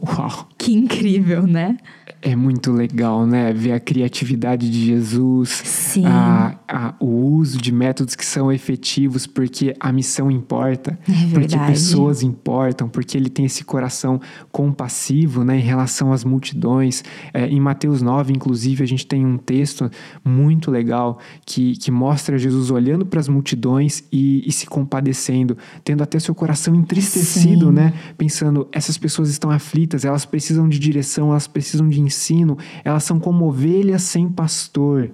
Uau! 0.00 0.48
Que 0.56 0.72
incrível, 0.72 1.48
né? 1.48 1.76
É 2.22 2.36
muito 2.36 2.70
legal, 2.70 3.26
né? 3.26 3.50
Ver 3.50 3.72
a 3.72 3.80
criatividade 3.80 4.70
de 4.70 4.86
Jesus. 4.86 5.96
A, 6.04 6.54
a, 6.68 6.94
o 7.00 7.06
uso 7.06 7.56
de 7.58 7.72
métodos 7.72 8.14
que 8.14 8.26
são 8.26 8.52
efetivos, 8.52 9.26
porque 9.26 9.74
a 9.80 9.90
missão 9.90 10.30
importa, 10.30 10.98
é 11.08 11.32
porque 11.32 11.58
pessoas 11.58 12.22
importam, 12.22 12.90
porque 12.90 13.16
ele 13.16 13.30
tem 13.30 13.46
esse 13.46 13.64
coração 13.64 14.20
compassivo 14.52 15.44
né, 15.44 15.56
em 15.58 15.62
relação 15.62 16.12
às 16.12 16.22
multidões. 16.22 17.02
É, 17.32 17.46
em 17.46 17.58
Mateus 17.58 18.02
9, 18.02 18.34
inclusive, 18.34 18.84
a 18.84 18.86
gente 18.86 19.06
tem 19.06 19.24
um 19.24 19.38
texto 19.38 19.90
muito 20.22 20.70
legal 20.70 21.18
que, 21.46 21.74
que 21.76 21.90
mostra 21.90 22.36
Jesus 22.36 22.70
olhando 22.70 23.06
para 23.06 23.20
as 23.20 23.28
multidões 23.28 24.04
e, 24.12 24.46
e, 24.46 24.52
se 24.52 24.66
compadecendo, 24.66 25.56
tendo 25.82 26.02
até 26.02 26.18
seu 26.18 26.34
coração 26.34 26.74
entristecido, 26.74 27.66
Sim. 27.66 27.72
né? 27.72 27.94
Pensando, 28.18 28.68
essas 28.72 28.98
pessoas 28.98 29.30
estão 29.30 29.50
aflitas, 29.50 30.04
elas 30.04 30.26
precisam 30.26 30.68
de 30.68 30.78
direção, 30.78 31.30
elas 31.30 31.46
precisam 31.46 31.88
de 31.88 32.09
ensino, 32.10 32.58
elas 32.84 33.04
são 33.04 33.18
como 33.18 33.46
ovelhas 33.46 34.02
sem 34.02 34.28
pastor. 34.28 35.10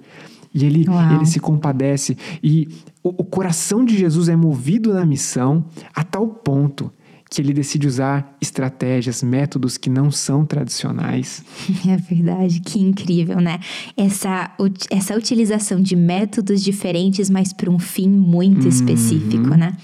E 0.52 0.64
ele, 0.64 0.86
ele 1.14 1.26
se 1.26 1.38
compadece. 1.38 2.16
E 2.42 2.68
o, 3.02 3.10
o 3.10 3.24
coração 3.24 3.84
de 3.84 3.96
Jesus 3.96 4.28
é 4.28 4.34
movido 4.34 4.94
na 4.94 5.04
missão 5.04 5.66
a 5.94 6.02
tal 6.02 6.26
ponto 6.26 6.90
que 7.28 7.42
ele 7.42 7.52
decide 7.52 7.86
usar 7.86 8.36
estratégias, 8.40 9.22
métodos 9.22 9.76
que 9.76 9.90
não 9.90 10.10
são 10.10 10.44
tradicionais. 10.44 11.44
É 11.86 11.96
verdade, 11.96 12.60
que 12.60 12.80
incrível, 12.80 13.40
né? 13.40 13.60
Essa, 13.96 14.50
essa 14.90 15.14
utilização 15.16 15.80
de 15.80 15.94
métodos 15.94 16.62
diferentes, 16.62 17.28
mas 17.28 17.52
para 17.52 17.70
um 17.70 17.78
fim 17.78 18.08
muito 18.08 18.62
uhum. 18.62 18.68
específico, 18.68 19.50
né? 19.50 19.76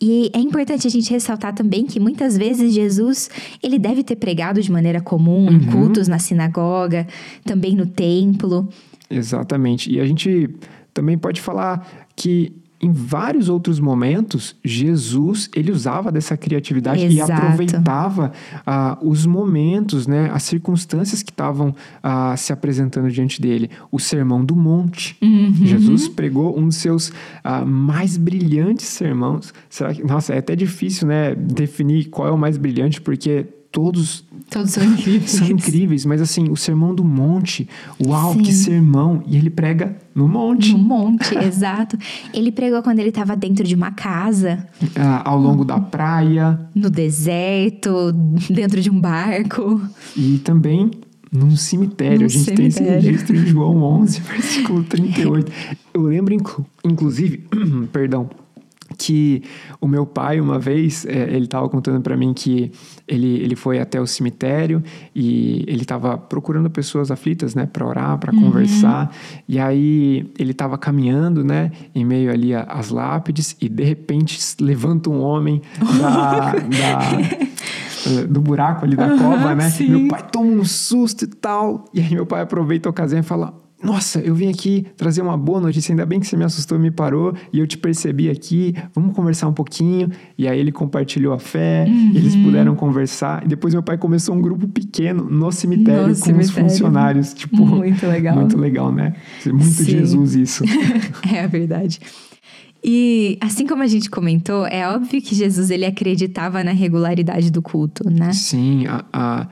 E 0.00 0.30
é 0.32 0.38
importante 0.38 0.86
a 0.86 0.90
gente 0.90 1.10
ressaltar 1.10 1.52
também 1.54 1.84
que 1.84 1.98
muitas 1.98 2.36
vezes 2.36 2.72
Jesus, 2.72 3.28
ele 3.62 3.78
deve 3.78 4.04
ter 4.04 4.16
pregado 4.16 4.62
de 4.62 4.70
maneira 4.70 5.00
comum 5.00 5.46
uhum. 5.46 5.52
em 5.52 5.66
cultos 5.66 6.06
na 6.06 6.18
sinagoga, 6.18 7.06
também 7.44 7.74
no 7.74 7.86
templo. 7.86 8.68
Exatamente. 9.10 9.90
E 9.90 10.00
a 10.00 10.06
gente 10.06 10.50
também 10.94 11.18
pode 11.18 11.40
falar 11.40 12.06
que 12.14 12.52
em 12.80 12.92
vários 12.92 13.48
outros 13.48 13.80
momentos, 13.80 14.54
Jesus 14.64 15.50
ele 15.54 15.72
usava 15.72 16.12
dessa 16.12 16.36
criatividade 16.36 17.04
Exato. 17.04 17.32
e 17.32 17.34
aproveitava 17.34 18.32
uh, 18.60 19.08
os 19.08 19.26
momentos, 19.26 20.06
né, 20.06 20.30
as 20.32 20.44
circunstâncias 20.44 21.22
que 21.22 21.30
estavam 21.30 21.70
uh, 21.70 22.36
se 22.36 22.52
apresentando 22.52 23.10
diante 23.10 23.42
dele. 23.42 23.68
O 23.90 23.98
Sermão 23.98 24.44
do 24.44 24.54
Monte. 24.54 25.16
Uhum. 25.20 25.54
Jesus 25.54 26.06
pregou 26.08 26.56
um 26.58 26.66
dos 26.66 26.76
seus 26.76 27.08
uh, 27.08 27.66
mais 27.66 28.16
brilhantes 28.16 28.86
sermões. 28.86 29.52
Será 29.68 29.92
que, 29.92 30.04
nossa, 30.04 30.32
é 30.32 30.38
até 30.38 30.54
difícil, 30.54 31.08
né, 31.08 31.34
definir 31.34 32.06
qual 32.06 32.28
é 32.28 32.30
o 32.30 32.38
mais 32.38 32.56
brilhante, 32.56 33.00
porque 33.00 33.46
todos 33.70 34.24
Todos 34.50 34.70
são 34.70 34.82
incríveis. 34.82 35.30
São 35.30 35.46
incríveis, 35.46 36.06
mas 36.06 36.22
assim, 36.22 36.48
o 36.50 36.56
sermão 36.56 36.94
do 36.94 37.04
monte, 37.04 37.68
uau, 38.02 38.32
Sim. 38.32 38.42
que 38.42 38.52
sermão! 38.52 39.22
E 39.26 39.36
ele 39.36 39.50
prega 39.50 39.94
no 40.14 40.26
monte. 40.26 40.72
No 40.72 40.78
monte, 40.78 41.36
exato. 41.38 41.98
Ele 42.32 42.50
pregou 42.50 42.82
quando 42.82 42.98
ele 43.00 43.10
estava 43.10 43.36
dentro 43.36 43.64
de 43.64 43.74
uma 43.74 43.90
casa. 43.90 44.66
Ah, 44.96 45.22
ao 45.28 45.38
longo 45.38 45.66
da 45.66 45.78
praia. 45.78 46.58
No 46.74 46.88
deserto, 46.88 48.10
dentro 48.48 48.80
de 48.80 48.90
um 48.90 48.98
barco. 48.98 49.80
E 50.16 50.38
também 50.38 50.90
num 51.30 51.54
cemitério. 51.54 52.20
Num 52.20 52.24
a 52.24 52.28
gente 52.28 52.44
cemitério. 52.44 52.56
tem 52.72 52.86
esse 52.88 53.06
registro 53.06 53.36
em 53.36 53.46
João 53.46 53.82
11, 53.82 54.20
versículo 54.32 54.82
38. 54.84 55.52
Eu 55.92 56.02
lembro, 56.02 56.32
inclu- 56.32 56.64
inclusive, 56.82 57.44
perdão, 57.92 58.30
que 58.98 59.42
o 59.80 59.86
meu 59.86 60.04
pai 60.04 60.40
uma 60.40 60.58
vez 60.58 61.06
é, 61.06 61.32
ele 61.34 61.44
estava 61.44 61.68
contando 61.68 62.02
para 62.02 62.16
mim 62.16 62.34
que 62.34 62.70
ele, 63.06 63.38
ele 63.40 63.54
foi 63.54 63.78
até 63.78 64.00
o 64.00 64.06
cemitério 64.06 64.82
e 65.14 65.64
ele 65.68 65.82
estava 65.82 66.18
procurando 66.18 66.68
pessoas 66.68 67.10
aflitas 67.10 67.54
né 67.54 67.64
para 67.66 67.86
orar 67.86 68.18
para 68.18 68.32
conversar. 68.32 69.10
E 69.48 69.58
aí 69.58 70.30
ele 70.38 70.50
estava 70.50 70.76
caminhando 70.76 71.44
né 71.44 71.70
em 71.94 72.04
meio 72.04 72.30
ali 72.30 72.52
às 72.54 72.90
lápides 72.90 73.56
e 73.60 73.68
de 73.68 73.84
repente 73.84 74.38
levanta 74.60 75.08
um 75.08 75.22
homem 75.22 75.62
da, 75.98 76.52
da- 76.58 77.20
eh, 78.06 78.26
do 78.26 78.40
buraco 78.40 78.84
ali 78.84 78.96
da 78.96 79.16
cova 79.16 79.54
né. 79.54 79.70
sim. 79.70 79.88
meu 79.88 80.08
pai 80.08 80.24
toma 80.30 80.50
um 80.50 80.64
susto 80.64 81.24
e 81.24 81.28
tal. 81.28 81.84
E 81.94 82.00
aí 82.00 82.12
meu 82.12 82.26
pai 82.26 82.40
aproveita 82.42 82.88
a 82.88 82.90
ocasião 82.90 83.20
e 83.20 83.22
fala 83.22 83.54
nossa, 83.82 84.18
eu 84.18 84.34
vim 84.34 84.48
aqui 84.50 84.84
trazer 84.96 85.22
uma 85.22 85.36
boa 85.36 85.60
notícia. 85.60 85.92
Ainda 85.92 86.04
bem 86.04 86.18
que 86.18 86.26
você 86.26 86.36
me 86.36 86.44
assustou 86.44 86.76
e 86.76 86.80
me 86.80 86.90
parou. 86.90 87.32
E 87.52 87.60
eu 87.60 87.66
te 87.66 87.78
percebi 87.78 88.28
aqui. 88.28 88.74
Vamos 88.94 89.14
conversar 89.14 89.46
um 89.46 89.52
pouquinho. 89.52 90.10
E 90.36 90.48
aí 90.48 90.58
ele 90.58 90.72
compartilhou 90.72 91.32
a 91.32 91.38
fé. 91.38 91.86
Eles 92.14 92.34
puderam 92.34 92.74
conversar. 92.74 93.44
E 93.44 93.48
depois 93.48 93.72
meu 93.72 93.82
pai 93.82 93.96
começou 93.96 94.34
um 94.34 94.40
grupo 94.40 94.66
pequeno 94.66 95.24
no 95.24 95.52
cemitério 95.52 96.00
No 96.02 96.06
com 96.08 96.12
os 96.12 96.18
cemitério. 96.18 96.68
funcionários. 96.68 97.32
Tipo, 97.34 97.64
Muito 97.64 98.06
legal. 98.06 98.34
Muito 98.34 98.58
legal, 98.58 98.92
né? 98.92 99.14
Muito 99.46 99.64
Sim. 99.64 99.84
Jesus 99.84 100.34
isso. 100.34 100.64
É 101.32 101.44
a 101.44 101.46
verdade. 101.46 102.00
E 102.82 103.38
assim 103.40 103.66
como 103.66 103.82
a 103.82 103.86
gente 103.86 104.08
comentou, 104.08 104.66
é 104.66 104.88
óbvio 104.88 105.20
que 105.20 105.34
Jesus 105.34 105.70
ele 105.70 105.84
acreditava 105.84 106.62
na 106.62 106.72
regularidade 106.72 107.50
do 107.50 107.60
culto, 107.60 108.08
né? 108.08 108.32
Sim, 108.32 108.86
a, 108.86 109.04
a, 109.12 109.48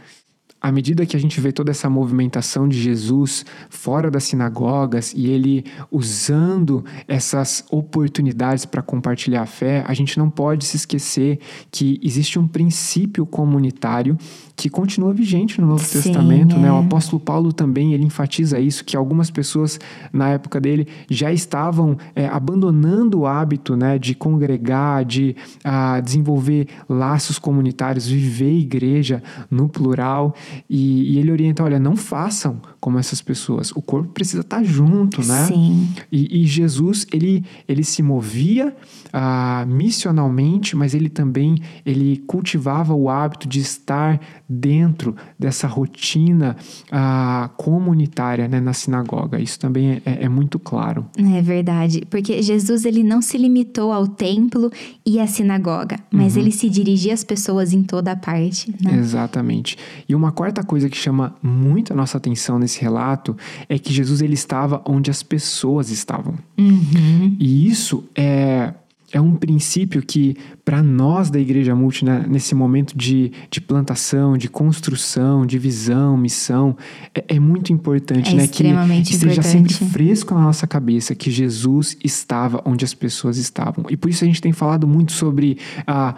à 0.61 0.73
medida 0.73 1.07
que 1.07 1.17
a 1.17 1.21
gente 1.21 1.41
vê 1.41 1.53
toda 1.53 1.71
essa 1.71 1.89
movimentação 1.89 2.67
de 2.69 2.81
Jesus 2.81 3.45
fora 3.69 4.11
das 4.11 4.25
sinagogas 4.25 5.13
e 5.15 5.29
ele 5.29 5.65
usando 5.91 6.85
essas 7.07 7.65
oportunidades 7.71 8.65
para 8.65 8.83
compartilhar 8.83 9.43
a 9.43 9.47
fé, 9.47 9.85
a 9.87 9.95
gente 9.95 10.19
não 10.19 10.31
pode 10.31 10.65
se 10.65 10.77
esquecer 10.77 11.39
que 11.71 12.01
existe 12.03 12.39
um 12.39 12.49
princípio 12.49 13.27
comunitário 13.27 14.17
que 14.57 14.71
continua 14.71 15.13
vigente 15.13 15.61
no 15.61 15.67
Novo 15.67 15.85
Sim, 15.85 16.01
Testamento, 16.01 16.57
né? 16.59 16.69
é. 16.69 16.73
O 16.73 16.79
apóstolo 16.79 17.21
Paulo 17.21 17.53
também 17.53 17.93
ele 17.93 18.05
enfatiza 18.05 18.59
isso 18.59 18.85
que 18.85 18.97
algumas 18.97 19.31
pessoas 19.31 19.79
na 20.11 20.31
época 20.31 20.59
dele 20.59 20.89
já 21.11 21.31
estavam 21.31 21.99
é, 22.15 22.27
abandonando 22.27 23.21
o 23.21 23.27
hábito, 23.27 23.77
né, 23.77 23.99
de 23.99 24.15
congregar, 24.15 25.05
de 25.05 25.37
ah, 25.63 26.01
desenvolver 26.01 26.69
laços 26.89 27.39
comunitários, 27.39 28.07
viver 28.07 28.53
igreja 28.59 29.23
no 29.51 29.69
plural 29.69 30.35
e, 30.69 31.15
e 31.15 31.19
ele 31.19 31.33
orienta, 31.33 31.63
olha, 31.63 31.79
não 31.79 31.97
façam 31.97 32.61
como 32.87 33.01
essas 33.01 33.21
pessoas. 33.21 33.73
O 33.73 33.83
corpo 33.83 34.11
precisa 34.11 34.43
estar 34.43 34.63
junto, 34.63 35.21
né? 35.27 35.47
Sim. 35.47 35.89
E, 36.13 36.43
e 36.43 36.47
Jesus, 36.47 37.05
ele, 37.13 37.45
ele 37.67 37.83
se 37.83 38.01
movia 38.01 38.77
ah, 39.13 39.65
missionalmente, 39.67 40.77
mas 40.77 40.95
ele 40.95 41.09
também 41.09 41.61
ele 41.85 42.23
cultivava 42.29 42.95
o 42.95 43.11
hábito 43.11 43.49
de 43.49 43.59
estar 43.59 44.21
dentro 44.49 45.17
dessa 45.37 45.67
rotina 45.67 46.57
ah, 46.93 47.51
comunitária 47.57 48.47
né, 48.47 48.61
na 48.61 48.73
sinagoga. 48.73 49.41
Isso 49.41 49.59
também 49.59 50.01
é, 50.07 50.25
é 50.25 50.29
muito 50.29 50.57
claro. 50.57 51.07
É 51.19 51.43
verdade, 51.43 52.07
porque 52.09 52.41
Jesus 52.41 52.85
ele 52.85 53.03
não 53.03 53.21
se 53.21 53.37
limitou 53.37 53.93
ao 53.93 54.07
templo 54.07 54.71
e 55.05 55.19
à 55.19 55.27
sinagoga, 55.27 55.99
mas 56.09 56.37
ele 56.37 56.53
se 56.53 56.71
dirigia 56.71 57.15
às 57.15 57.25
pessoas 57.25 57.73
em 57.73 57.83
toda 57.83 58.13
a 58.13 58.17
parte, 58.17 58.73
né? 58.81 58.97
Exatamente. 58.97 59.77
E 60.09 60.15
uma 60.15 60.31
quarta 60.31 60.63
coisa 60.63 60.89
que 60.89 60.97
chama 60.97 61.35
muito 61.43 61.93
a 61.93 61.97
nossa 61.97 62.17
atenção 62.17 62.61
nesse 62.61 62.76
relato 62.81 63.37
é 63.69 63.79
que 63.79 63.93
Jesus 63.93 64.21
ele 64.21 64.35
estava 64.35 64.83
onde 64.87 65.11
as 65.11 65.23
pessoas 65.23 65.91
estavam. 65.91 66.35
Uhum. 66.59 67.37
E 67.39 67.69
isso 67.69 68.05
é, 68.15 68.73
é 69.17 69.21
um 69.21 69.35
princípio 69.35 70.03
que, 70.03 70.37
para 70.65 70.83
nós 70.83 71.31
da 71.31 71.39
Igreja 71.41 71.75
Multi, 71.75 72.05
né, 72.05 72.25
nesse 72.29 72.55
momento 72.55 72.97
de, 72.97 73.33
de 73.51 73.61
plantação, 73.61 74.37
de 74.37 74.49
construção, 74.49 75.47
de 75.47 75.59
visão, 75.59 76.17
missão, 76.17 76.77
é, 77.15 77.25
é 77.37 77.41
muito 77.41 77.73
importante, 77.73 78.31
É 78.31 78.35
né? 78.35 78.45
extremamente 78.45 79.09
que 79.09 79.15
esteja 79.15 79.41
importante. 79.41 79.73
sempre 79.75 79.91
fresco 79.91 80.35
na 80.35 80.43
nossa 80.43 80.67
cabeça 80.67 81.15
que 81.15 81.31
Jesus 81.31 81.97
estava 82.05 82.63
onde 82.67 82.85
as 82.85 82.93
pessoas 82.93 83.39
estavam. 83.39 83.85
E 83.89 83.97
por 83.97 84.11
isso 84.11 84.23
a 84.23 84.27
gente 84.27 84.41
tem 84.43 84.53
falado 84.53 84.87
muito 84.87 85.13
sobre 85.13 85.57
ah, 85.87 86.15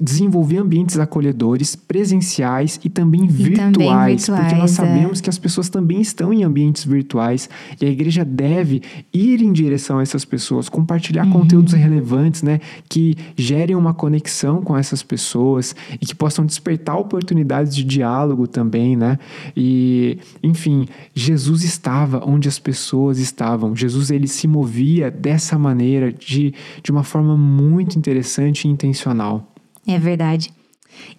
desenvolver 0.00 0.58
ambientes 0.58 0.98
acolhedores, 0.98 1.76
presenciais 1.76 2.80
e 2.84 2.88
também, 2.88 3.26
virtuais, 3.28 3.72
também 3.72 3.88
Porque 4.16 4.16
virtuais, 4.16 4.52
nós 4.58 4.72
é. 4.72 4.74
sabemos 4.74 5.20
que 5.20 5.30
as 5.30 5.38
pessoas 5.38 5.68
também 5.68 6.00
estão 6.00 6.32
em 6.32 6.42
ambientes 6.42 6.84
virtuais 6.84 7.48
e 7.80 7.86
a 7.86 7.88
igreja 7.88 8.24
deve 8.24 8.82
ir 9.12 9.40
em 9.40 9.52
direção 9.52 9.98
a 9.98 10.02
essas 10.02 10.24
pessoas, 10.24 10.68
compartilhar 10.68 11.20
Uhum. 11.26 11.32
conteúdos 11.32 11.74
relevantes, 11.74 12.39
né, 12.42 12.60
que 12.88 13.16
gerem 13.36 13.76
uma 13.76 13.94
conexão 13.94 14.62
com 14.62 14.76
essas 14.76 15.02
pessoas 15.02 15.74
e 16.00 16.06
que 16.06 16.14
possam 16.14 16.44
despertar 16.44 16.96
oportunidades 16.96 17.74
de 17.74 17.84
diálogo 17.84 18.46
também, 18.46 18.96
né? 18.96 19.18
E, 19.56 20.18
enfim, 20.42 20.86
Jesus 21.14 21.64
estava 21.64 22.22
onde 22.24 22.48
as 22.48 22.58
pessoas 22.58 23.18
estavam. 23.18 23.74
Jesus 23.74 24.10
ele 24.10 24.26
se 24.26 24.46
movia 24.46 25.10
dessa 25.10 25.58
maneira 25.58 26.12
de, 26.12 26.54
de 26.82 26.90
uma 26.90 27.02
forma 27.02 27.36
muito 27.36 27.98
interessante 27.98 28.66
e 28.66 28.70
intencional. 28.70 29.52
É 29.86 29.98
verdade. 29.98 30.50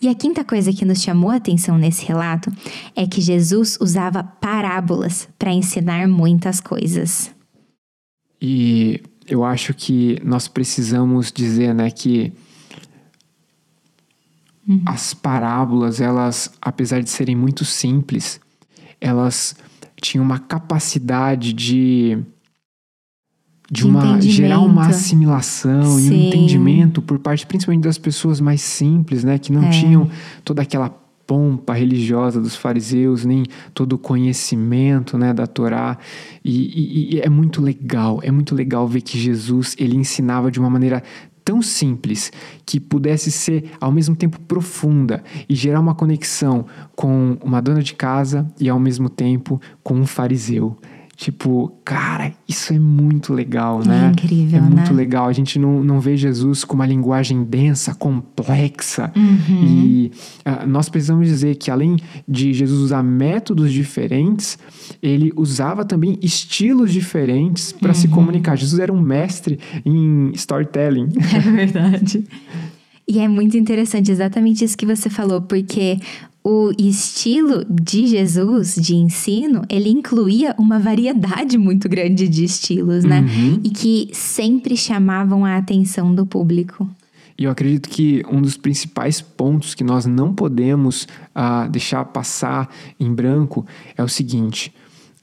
E 0.02 0.08
a 0.08 0.16
quinta 0.16 0.44
coisa 0.44 0.74
que 0.74 0.86
nos 0.86 1.02
chamou 1.02 1.30
a 1.30 1.36
atenção 1.36 1.78
nesse 1.78 2.06
relato 2.06 2.52
é 2.96 3.06
que 3.06 3.22
Jesus 3.22 3.78
usava 3.80 4.24
parábolas 4.24 5.28
para 5.38 5.52
ensinar 5.52 6.08
muitas 6.08 6.60
coisas. 6.60 7.32
E 8.42 9.02
eu 9.28 9.44
acho 9.44 9.74
que 9.74 10.18
nós 10.24 10.48
precisamos 10.48 11.32
dizer, 11.32 11.74
né, 11.74 11.90
que 11.92 12.34
as 14.86 15.14
parábolas, 15.14 16.00
elas, 16.00 16.52
apesar 16.62 17.02
de 17.02 17.10
serem 17.10 17.36
muito 17.36 17.66
simples, 17.66 18.40
elas 19.00 19.56
tinham 20.02 20.24
uma 20.24 20.40
capacidade 20.40 21.54
de 21.54 22.18
de 23.70 23.88
uma 23.88 24.20
gerar 24.20 24.60
uma 24.60 24.88
assimilação 24.88 25.98
e 25.98 26.04
um 26.04 26.10
Sim. 26.10 26.28
entendimento 26.28 27.02
por 27.02 27.18
parte 27.20 27.46
principalmente 27.48 27.84
das 27.84 27.98
pessoas 27.98 28.42
mais 28.42 28.60
simples, 28.62 29.24
né, 29.24 29.38
que 29.40 29.52
não 29.52 29.64
É. 29.64 29.70
tinham 29.70 30.10
toda 30.44 30.62
aquela 30.62 30.90
pompa 31.32 31.74
religiosa 31.74 32.42
dos 32.42 32.58
fariseus, 32.58 33.24
nem 33.24 33.46
todo 33.74 33.94
o 33.94 33.98
conhecimento, 33.98 35.18
né, 35.18 35.34
da 35.34 35.48
Torá. 35.48 35.98
E, 36.44 36.52
e- 36.52 37.16
e 37.16 37.22
é 37.22 37.30
muito 37.30 37.62
legal, 37.62 38.20
é 38.22 38.30
muito 38.30 38.54
legal 38.54 38.86
ver 38.86 39.00
que 39.00 39.18
Jesus 39.18 39.74
ele 39.80 39.96
ensinava 39.96 40.52
de 40.52 40.60
uma 40.60 40.70
maneira 40.70 41.02
tão 41.46 41.62
simples 41.62 42.34
que 42.66 42.82
pudesse 42.82 43.32
ser 43.32 43.64
ao 43.80 43.94
mesmo 43.94 44.14
tempo 44.14 44.42
profunda 44.42 45.24
e 45.48 45.56
gerar 45.56 45.80
uma 45.80 45.96
conexão 45.96 46.66
com 46.98 47.38
uma 47.42 47.62
dona 47.62 47.82
de 47.82 47.94
casa 47.94 48.46
e 48.60 48.68
ao 48.68 48.78
mesmo 48.78 49.08
tempo 49.10 49.58
com 49.82 49.94
um 49.96 50.06
fariseu. 50.06 50.76
Tipo, 51.22 51.72
cara, 51.86 52.34
isso 52.50 52.74
é 52.74 52.80
muito 52.80 53.32
legal, 53.32 53.86
né? 53.86 54.12
incrível, 54.12 54.58
É 54.58 54.62
muito 54.62 54.92
né? 54.92 54.98
legal. 54.98 55.28
A 55.28 55.32
gente 55.34 55.60
não, 55.60 55.84
não 55.84 56.00
vê 56.00 56.18
Jesus 56.18 56.64
com 56.64 56.74
uma 56.74 56.86
linguagem 56.88 57.44
densa, 57.44 57.94
complexa. 57.94 59.12
Uhum. 59.16 59.64
E 59.64 60.12
ah, 60.44 60.66
nós 60.66 60.90
precisamos 60.90 61.28
dizer 61.28 61.58
que, 61.58 61.70
além 61.70 61.98
de 62.28 62.52
Jesus 62.54 62.80
usar 62.82 63.04
métodos 63.04 63.72
diferentes, 63.72 64.58
ele 65.00 65.32
usava 65.36 65.86
também 65.86 66.18
estilos 66.24 66.92
diferentes 66.92 67.72
para 67.72 67.90
Uhum. 67.90 67.94
se 67.94 68.08
comunicar. 68.08 68.56
Jesus 68.56 68.80
era 68.80 68.92
um 68.92 69.00
mestre 69.00 69.60
em 69.86 70.32
storytelling. 70.34 71.08
É 71.36 71.40
verdade. 71.40 72.26
E 73.08 73.20
é 73.20 73.28
muito 73.28 73.58
interessante 73.58 74.10
exatamente 74.10 74.64
isso 74.64 74.78
que 74.78 74.86
você 74.86 75.10
falou, 75.10 75.42
porque 75.42 76.00
o 76.44 76.72
estilo 76.78 77.64
de 77.70 78.08
Jesus 78.08 78.76
de 78.76 78.96
ensino, 78.96 79.62
ele 79.70 79.90
incluía 79.90 80.56
uma 80.58 80.80
variedade 80.80 81.58
muito 81.58 81.88
grande 81.88 82.28
de 82.28 82.44
estilos, 82.44 83.04
né? 83.04 83.24
E 83.64 83.70
que 83.70 84.10
sempre 84.12 84.76
chamavam 84.76 85.46
a 85.46 85.58
atenção 85.58 86.14
do 86.16 86.26
público. 86.26 86.90
E 87.38 87.44
eu 87.44 87.52
acredito 87.52 87.90
que 87.90 88.24
um 88.32 88.42
dos 88.42 88.58
principais 88.58 89.22
pontos 89.22 89.74
que 89.74 89.84
nós 89.84 90.06
não 90.06 90.34
podemos 90.34 91.08
ah, 91.34 91.68
deixar 91.68 92.06
passar 92.06 92.70
em 93.00 93.12
branco 93.14 93.66
é 93.98 94.04
o 94.04 94.08
seguinte. 94.08 94.74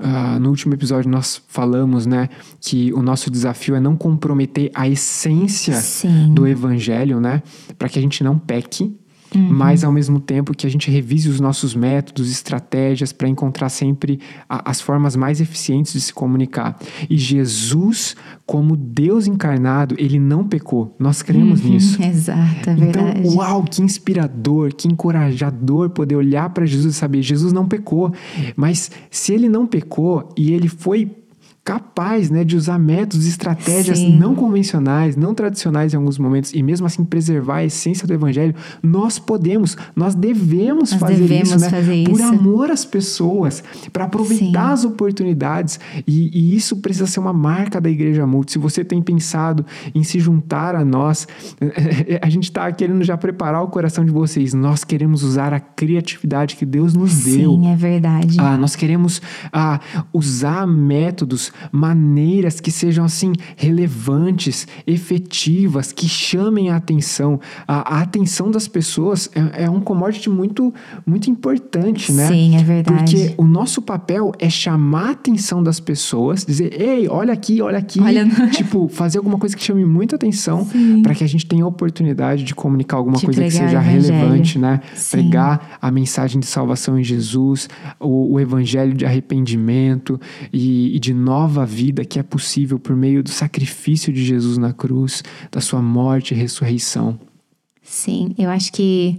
ah, 0.01 0.39
no 0.39 0.51
último 0.51 0.75
episódio 0.75 1.11
nós 1.11 1.43
falamos, 1.49 2.07
né, 2.07 2.29
que 2.61 2.93
o 2.93 3.03
nosso 3.03 3.31
desafio 3.31 3.75
é 3.75 3.81
não 3.81 3.97
comprometer 3.97 4.71
a 4.75 4.89
essência 4.89 5.75
Sim. 5.75 6.33
do 6.33 6.47
evangelho, 6.47 7.21
né, 7.21 7.43
para 7.77 7.89
que 7.89 7.99
a 7.99 8.03
gente 8.03 8.23
não 8.23 8.39
peque. 8.39 8.97
Uhum. 9.35 9.49
mas 9.51 9.85
ao 9.85 9.93
mesmo 9.93 10.21
tempo 10.21 10.55
que 10.55 10.67
a 10.67 10.71
gente 10.71 10.91
revise 10.91 11.29
os 11.29 11.41
nossos 11.41 11.75
métodos, 11.75 12.31
estratégias 12.31 13.13
para 13.13 13.29
encontrar 13.29 13.69
sempre 13.69 14.21
a, 14.49 14.71
as 14.71 14.81
formas 14.81 15.17
mais 15.17 15.41
eficientes 15.41 15.93
de 15.93 16.01
se 16.01 16.13
comunicar. 16.13 16.79
E 17.09 17.17
Jesus, 17.17 18.17
como 18.47 18.77
Deus 18.77 19.27
encarnado, 19.27 19.95
ele 19.99 20.19
não 20.19 20.45
pecou. 20.45 20.95
Nós 20.99 21.23
cremos 21.23 21.63
uhum, 21.63 21.71
nisso. 21.71 22.01
Exato, 22.03 22.71
é 22.71 22.75
verdade. 22.75 23.21
Então, 23.21 23.37
uau, 23.37 23.65
que 23.65 23.83
inspirador, 23.83 24.75
que 24.75 24.89
encorajador 24.89 25.91
poder 25.91 26.17
olhar 26.17 26.51
para 26.51 26.67
Jesus 26.67 26.95
e 26.95 26.99
saber, 26.99 27.23
Jesus 27.23 27.53
não 27.53 27.67
pecou, 27.67 28.13
mas 28.57 28.91
se 29.11 29.33
ele 29.33 29.49
não 29.49 29.67
pecou 29.67 30.33
e 30.37 30.53
ele 30.53 30.69
foi 30.69 31.11
capaz 31.69 32.31
né, 32.31 32.45
de 32.45 32.57
usar 32.57 32.79
métodos 32.79 33.27
e 33.27 33.29
estratégias 33.29 33.99
Sim. 33.99 34.17
não 34.17 34.35
convencionais, 34.35 35.17
não 35.17 35.35
tradicionais 35.35 35.93
em 35.93 35.99
alguns 35.99 36.17
momentos, 36.17 36.55
e 36.55 36.63
mesmo 36.63 36.87
assim 36.87 37.05
preservar 37.05 37.57
a 37.57 37.65
essência 37.67 38.09
do 38.09 38.15
evangelho, 38.15 38.55
nós 38.83 39.19
podemos, 39.19 39.77
nós 39.95 40.15
devemos 40.15 40.93
nós 40.93 40.99
fazer 41.01 41.17
devemos 41.17 41.51
isso, 41.51 41.59
né? 41.59 41.69
Fazer 41.69 42.05
por 42.05 42.21
isso. 42.21 42.25
amor 42.25 42.71
às 42.71 42.87
pessoas, 42.87 43.63
para 43.93 44.05
aproveitar 44.05 44.69
Sim. 44.69 44.73
as 44.73 44.85
oportunidades. 44.87 45.79
E, 46.07 46.31
e, 46.33 46.57
isso 46.57 46.79
precisa 46.79 47.07
ser 47.07 47.21
uma 47.21 47.35
marca 47.35 47.79
da 47.79 47.91
Igreja 47.91 48.27
Multi. 48.27 48.53
Se 48.53 48.59
você 48.59 48.83
tem 48.83 49.03
pensado 49.03 49.67
em 49.95 50.03
se 50.03 50.19
juntar 50.19 50.75
a 50.75 50.83
nós, 50.83 51.29
a 52.23 52.31
gente 52.31 52.45
está 52.45 52.73
querendo 52.73 53.05
já 53.05 53.19
preparar 53.19 53.63
o 53.63 53.69
coração 53.69 54.07
de 54.07 54.11
vocês. 54.11 54.55
Nós 54.55 54.85
queremos 54.85 55.23
usar 55.23 55.53
a 55.53 55.61
criatividade 55.61 56.57
que 56.57 56.65
Deus 56.65 56.95
nos 56.95 57.13
Sim, 57.13 57.37
deu. 57.37 57.51
Sim, 57.51 57.71
é 57.71 57.77
verdade. 57.77 58.41
Ah, 58.41 58.57
nós 58.57 58.75
queremos 58.75 59.21
ah, 59.53 59.81
usar 60.15 60.67
métodos 60.67 61.53
maneiras 61.71 62.61
que 62.61 62.71
sejam 62.71 63.05
assim 63.05 63.33
relevantes, 63.57 64.67
efetivas, 64.87 65.93
que 65.93 66.09
chamem 66.09 66.71
a 66.71 66.77
atenção. 66.77 67.41
A, 67.67 67.97
a 67.97 68.01
atenção 68.03 68.51
das 68.51 68.69
pessoas 68.69 69.31
é, 69.35 69.65
é, 69.65 69.71
um 69.71 69.81
commodity 69.81 70.31
muito, 70.31 70.73
muito 71.07 71.31
importante, 71.31 72.13
né? 72.13 72.29
Sim, 72.29 72.57
é 72.57 72.63
verdade. 72.63 72.99
Porque 72.99 73.35
o 73.37 73.45
nosso 73.45 73.83
papel 73.83 74.33
é 74.39 74.49
chamar 74.51 75.09
a 75.09 75.11
atenção 75.13 75.63
das 75.63 75.81
pessoas, 75.81 76.45
dizer, 76.45 76.81
ei, 76.81 77.09
olha 77.09 77.33
aqui, 77.33 77.61
olha 77.61 77.79
aqui. 77.79 78.01
Olha... 78.01 78.27
tipo, 78.53 78.89
fazer 78.89 79.19
alguma 79.19 79.39
coisa 79.39 79.57
que 79.57 79.63
chame 79.63 79.85
muita 79.85 80.17
atenção 80.17 80.67
para 81.03 81.15
que 81.15 81.25
a 81.25 81.27
gente 81.27 81.47
tenha 81.47 81.65
a 81.65 81.67
oportunidade 81.67 82.45
de 82.45 82.55
comunicar 82.55 82.97
alguma 82.97 83.21
coisa 83.21 83.43
que 83.43 83.51
seja 83.51 83.81
relevante, 83.81 84.59
né? 84.59 84.81
Sim. 84.95 85.19
Pregar 85.19 85.79
a 85.81 85.91
mensagem 85.91 86.41
de 86.41 86.47
salvação 86.47 86.99
em 86.99 87.05
Jesus, 87.05 87.69
o, 87.99 88.35
o 88.35 88.41
evangelho 88.41 88.95
de 88.95 89.05
arrependimento 89.05 90.21
e, 90.53 90.95
e 90.95 90.99
de 90.99 91.15
nova 91.15 91.48
nova 91.49 91.65
vida 91.65 92.05
que 92.05 92.19
é 92.19 92.23
possível 92.23 92.79
por 92.79 92.95
meio 92.95 93.23
do 93.23 93.31
sacrifício 93.31 94.13
de 94.13 94.23
Jesus 94.23 94.59
na 94.59 94.73
cruz, 94.73 95.25
da 95.51 95.63
sua 95.63 95.81
morte 95.81 96.35
e 96.35 96.37
ressurreição. 96.37 97.19
Sim, 97.83 98.35
eu 98.37 98.51
acho 98.51 98.71
que 98.71 99.19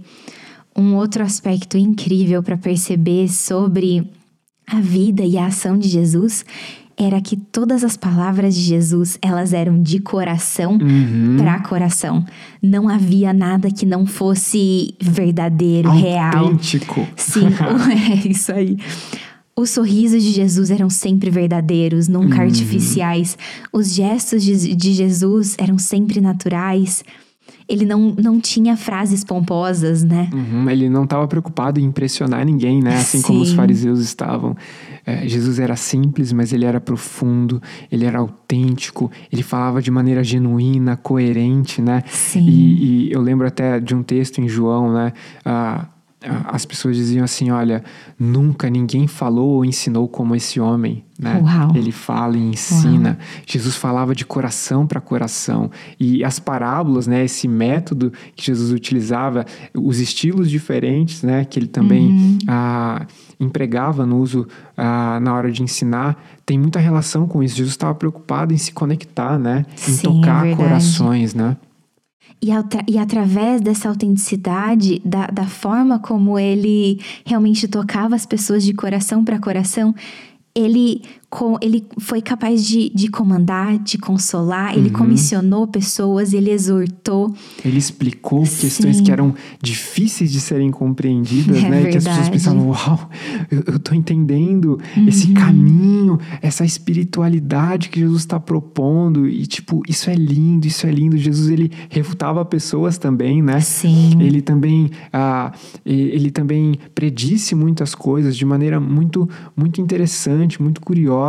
um 0.76 0.94
outro 0.94 1.24
aspecto 1.24 1.76
incrível 1.76 2.40
para 2.40 2.56
perceber 2.56 3.28
sobre 3.28 4.08
a 4.64 4.80
vida 4.80 5.24
e 5.24 5.36
a 5.36 5.46
ação 5.46 5.76
de 5.76 5.88
Jesus 5.88 6.44
era 6.96 7.20
que 7.20 7.34
todas 7.34 7.82
as 7.82 7.96
palavras 7.96 8.54
de 8.54 8.60
Jesus, 8.60 9.18
elas 9.22 9.52
eram 9.52 9.82
de 9.82 9.98
coração 9.98 10.78
uhum. 10.80 11.36
para 11.38 11.58
coração. 11.60 12.24
Não 12.62 12.88
havia 12.88 13.32
nada 13.32 13.70
que 13.70 13.86
não 13.86 14.06
fosse 14.06 14.94
verdadeiro, 15.00 15.88
Autêntico. 15.88 16.10
real. 16.10 16.38
Autêntico. 16.44 17.08
Sim, 17.16 17.46
é 18.22 18.28
isso 18.28 18.52
aí. 18.52 18.76
Os 19.56 19.70
sorrisos 19.70 20.22
de 20.22 20.30
Jesus 20.30 20.70
eram 20.70 20.88
sempre 20.88 21.30
verdadeiros, 21.30 22.08
nunca 22.08 22.36
uhum. 22.36 22.42
artificiais. 22.42 23.36
Os 23.72 23.92
gestos 23.92 24.42
de, 24.42 24.74
de 24.74 24.92
Jesus 24.92 25.54
eram 25.58 25.78
sempre 25.78 26.20
naturais 26.20 27.04
ele 27.70 27.84
não, 27.84 28.14
não 28.20 28.40
tinha 28.40 28.76
frases 28.76 29.22
pomposas, 29.22 30.02
né? 30.02 30.28
Uhum, 30.32 30.68
ele 30.68 30.90
não 30.90 31.04
estava 31.04 31.26
preocupado 31.28 31.78
em 31.78 31.84
impressionar 31.84 32.44
ninguém, 32.44 32.82
né? 32.82 32.96
Assim 32.96 33.18
Sim. 33.18 33.24
como 33.28 33.40
os 33.40 33.52
fariseus 33.52 34.00
estavam. 34.00 34.56
É, 35.06 35.26
Jesus 35.28 35.60
era 35.60 35.76
simples, 35.76 36.32
mas 36.32 36.52
ele 36.52 36.64
era 36.64 36.80
profundo, 36.80 37.62
ele 37.90 38.04
era 38.04 38.18
autêntico, 38.18 39.08
ele 39.32 39.44
falava 39.44 39.80
de 39.80 39.88
maneira 39.88 40.24
genuína, 40.24 40.96
coerente, 40.96 41.80
né? 41.80 42.02
Sim. 42.08 42.44
E, 42.44 43.08
e 43.08 43.12
eu 43.12 43.20
lembro 43.20 43.46
até 43.46 43.78
de 43.78 43.94
um 43.94 44.02
texto 44.02 44.40
em 44.40 44.48
João, 44.48 44.92
né? 44.92 45.12
Ah, 45.44 45.86
as 46.22 46.66
pessoas 46.66 46.96
diziam 46.96 47.24
assim: 47.24 47.50
olha, 47.50 47.82
nunca 48.18 48.68
ninguém 48.68 49.06
falou 49.06 49.56
ou 49.56 49.64
ensinou 49.64 50.06
como 50.06 50.34
esse 50.36 50.60
homem. 50.60 51.02
Né? 51.18 51.40
Uau. 51.42 51.74
Ele 51.74 51.92
fala 51.92 52.36
e 52.36 52.40
ensina. 52.40 53.10
Uau. 53.10 53.42
Jesus 53.46 53.76
falava 53.76 54.14
de 54.14 54.24
coração 54.24 54.86
para 54.86 55.00
coração. 55.00 55.70
E 55.98 56.22
as 56.22 56.38
parábolas, 56.38 57.06
né, 57.06 57.24
esse 57.24 57.48
método 57.48 58.12
que 58.36 58.44
Jesus 58.44 58.70
utilizava, 58.70 59.44
os 59.74 59.98
estilos 59.98 60.50
diferentes 60.50 61.22
né, 61.22 61.44
que 61.44 61.58
ele 61.58 61.66
também 61.66 62.08
uhum. 62.08 62.38
ah, 62.48 63.06
empregava 63.38 64.04
no 64.04 64.18
uso 64.18 64.46
ah, 64.76 65.18
na 65.20 65.34
hora 65.34 65.50
de 65.50 65.62
ensinar, 65.62 66.22
tem 66.44 66.58
muita 66.58 66.78
relação 66.78 67.26
com 67.26 67.42
isso. 67.42 67.56
Jesus 67.56 67.72
estava 67.72 67.94
preocupado 67.94 68.52
em 68.52 68.58
se 68.58 68.72
conectar, 68.72 69.38
né? 69.38 69.64
em 69.88 69.92
Sim, 69.92 70.02
tocar 70.02 70.46
é 70.46 70.54
corações. 70.54 71.34
Né? 71.34 71.56
E, 72.42 72.48
e 72.88 72.98
através 72.98 73.60
dessa 73.60 73.88
autenticidade, 73.88 75.00
da, 75.04 75.26
da 75.26 75.46
forma 75.46 75.98
como 75.98 76.38
ele 76.38 76.98
realmente 77.24 77.68
tocava 77.68 78.14
as 78.14 78.24
pessoas 78.24 78.64
de 78.64 78.72
coração 78.72 79.24
para 79.24 79.38
coração, 79.38 79.94
ele 80.54 81.02
com, 81.30 81.56
ele 81.60 81.86
foi 82.00 82.20
capaz 82.20 82.66
de, 82.66 82.90
de 82.92 83.06
comandar, 83.06 83.78
de 83.78 83.96
consolar, 83.96 84.76
ele 84.76 84.88
uhum. 84.88 84.94
comissionou 84.94 85.64
pessoas, 85.64 86.32
ele 86.32 86.50
exortou. 86.50 87.32
Ele 87.64 87.78
explicou 87.78 88.44
Sim. 88.44 88.62
questões 88.62 89.00
que 89.00 89.12
eram 89.12 89.32
difíceis 89.62 90.32
de 90.32 90.40
serem 90.40 90.72
compreendidas, 90.72 91.58
é 91.58 91.70
né? 91.70 91.82
Verdade. 91.82 91.90
Que 91.90 91.98
as 91.98 92.04
pessoas 92.04 92.28
pensavam, 92.30 92.68
uau, 92.70 93.08
eu, 93.48 93.62
eu 93.64 93.78
tô 93.78 93.94
entendendo 93.94 94.80
uhum. 94.96 95.06
esse 95.06 95.28
caminho, 95.28 96.18
essa 96.42 96.64
espiritualidade 96.64 97.90
que 97.90 98.00
Jesus 98.00 98.22
está 98.22 98.40
propondo. 98.40 99.28
E, 99.28 99.46
tipo, 99.46 99.82
isso 99.88 100.10
é 100.10 100.14
lindo, 100.14 100.66
isso 100.66 100.84
é 100.84 100.90
lindo. 100.90 101.16
Jesus, 101.16 101.48
ele 101.48 101.70
refutava 101.88 102.44
pessoas 102.44 102.98
também, 102.98 103.40
né? 103.40 103.60
Sim. 103.60 104.20
Ele 104.20 104.42
também, 104.42 104.90
ah, 105.12 105.52
ele 105.86 106.32
também 106.32 106.76
predisse 106.92 107.54
muitas 107.54 107.94
coisas 107.94 108.36
de 108.36 108.44
maneira 108.44 108.80
muito, 108.80 109.28
muito 109.56 109.80
interessante, 109.80 110.60
muito 110.60 110.80
curiosa 110.80 111.19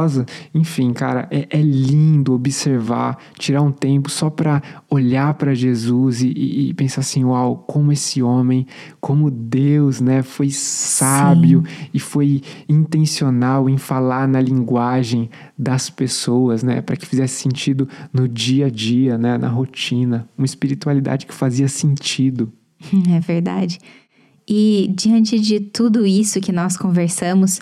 enfim, 0.53 0.93
cara, 0.93 1.27
é, 1.31 1.47
é 1.49 1.61
lindo 1.61 2.33
observar, 2.33 3.17
tirar 3.37 3.61
um 3.61 3.71
tempo 3.71 4.09
só 4.09 4.29
para 4.29 4.61
olhar 4.89 5.33
para 5.33 5.53
Jesus 5.53 6.21
e, 6.21 6.27
e, 6.27 6.69
e, 6.69 6.73
pensar 6.73 7.01
assim: 7.01 7.23
uau, 7.23 7.57
como 7.67 7.91
esse 7.91 8.21
homem, 8.21 8.65
como 8.99 9.29
Deus, 9.29 9.99
né, 10.01 10.21
foi 10.21 10.49
sábio 10.49 11.63
Sim. 11.65 11.89
e 11.93 11.99
foi 11.99 12.41
intencional 12.67 13.69
em 13.69 13.77
falar 13.77 14.27
na 14.27 14.41
linguagem 14.41 15.29
das 15.57 15.89
pessoas, 15.89 16.63
né, 16.63 16.81
para 16.81 16.95
que 16.95 17.05
fizesse 17.05 17.41
sentido 17.41 17.87
no 18.13 18.27
dia 18.27 18.67
a 18.67 18.69
dia, 18.69 19.17
né, 19.17 19.37
na 19.37 19.47
rotina, 19.47 20.27
uma 20.37 20.45
espiritualidade 20.45 21.25
que 21.25 21.33
fazia 21.33 21.67
sentido. 21.67 22.51
É 23.09 23.19
verdade. 23.19 23.79
E 24.47 24.91
diante 24.95 25.39
de 25.39 25.59
tudo 25.59 26.05
isso 26.05 26.41
que 26.41 26.51
nós 26.51 26.75
conversamos, 26.75 27.61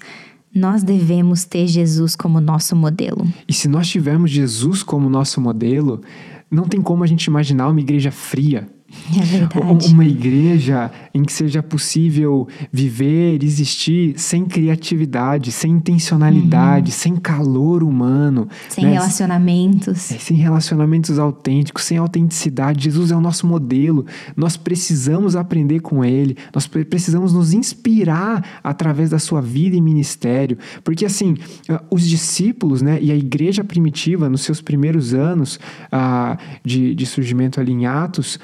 nós 0.53 0.83
devemos 0.83 1.45
ter 1.45 1.67
Jesus 1.67 2.15
como 2.15 2.39
nosso 2.41 2.75
modelo. 2.75 3.27
E 3.47 3.53
se 3.53 3.67
nós 3.67 3.87
tivermos 3.87 4.31
Jesus 4.31 4.83
como 4.83 5.09
nosso 5.09 5.39
modelo, 5.39 6.01
não 6.49 6.63
tem 6.63 6.81
como 6.81 7.03
a 7.03 7.07
gente 7.07 7.25
imaginar 7.25 7.69
uma 7.69 7.79
igreja 7.79 8.11
fria, 8.11 8.67
é 9.17 9.23
verdade. 9.23 9.93
Uma 9.93 10.05
igreja 10.05 10.91
em 11.13 11.23
que 11.23 11.31
seja 11.31 11.61
possível 11.61 12.47
viver, 12.71 13.43
existir 13.43 14.13
sem 14.17 14.45
criatividade, 14.45 15.51
sem 15.51 15.71
intencionalidade, 15.71 16.91
uhum. 16.91 16.97
sem 16.97 17.15
calor 17.15 17.83
humano. 17.83 18.47
Sem 18.67 18.85
né? 18.85 18.93
relacionamentos. 18.93 20.11
É, 20.11 20.17
sem 20.17 20.37
relacionamentos 20.37 21.19
autênticos, 21.19 21.83
sem 21.83 21.97
autenticidade. 21.97 22.83
Jesus 22.83 23.11
é 23.11 23.15
o 23.15 23.21
nosso 23.21 23.47
modelo. 23.47 24.05
Nós 24.35 24.57
precisamos 24.57 25.35
aprender 25.35 25.79
com 25.79 26.03
ele. 26.03 26.37
Nós 26.53 26.67
precisamos 26.67 27.33
nos 27.33 27.53
inspirar 27.53 28.59
através 28.63 29.09
da 29.09 29.19
sua 29.19 29.41
vida 29.41 29.75
e 29.75 29.81
ministério. 29.81 30.57
Porque, 30.83 31.05
assim, 31.05 31.35
ah, 31.69 31.81
os 31.89 32.07
discípulos 32.07 32.81
né, 32.81 32.99
e 33.01 33.11
a 33.11 33.15
igreja 33.15 33.63
primitiva, 33.63 34.29
nos 34.29 34.41
seus 34.41 34.61
primeiros 34.61 35.13
anos 35.13 35.59
ah, 35.91 36.37
de, 36.63 36.93
de 36.95 37.05
surgimento 37.05 37.59
ali 37.59 37.71
em 37.71 37.85
Atos, 37.85 38.39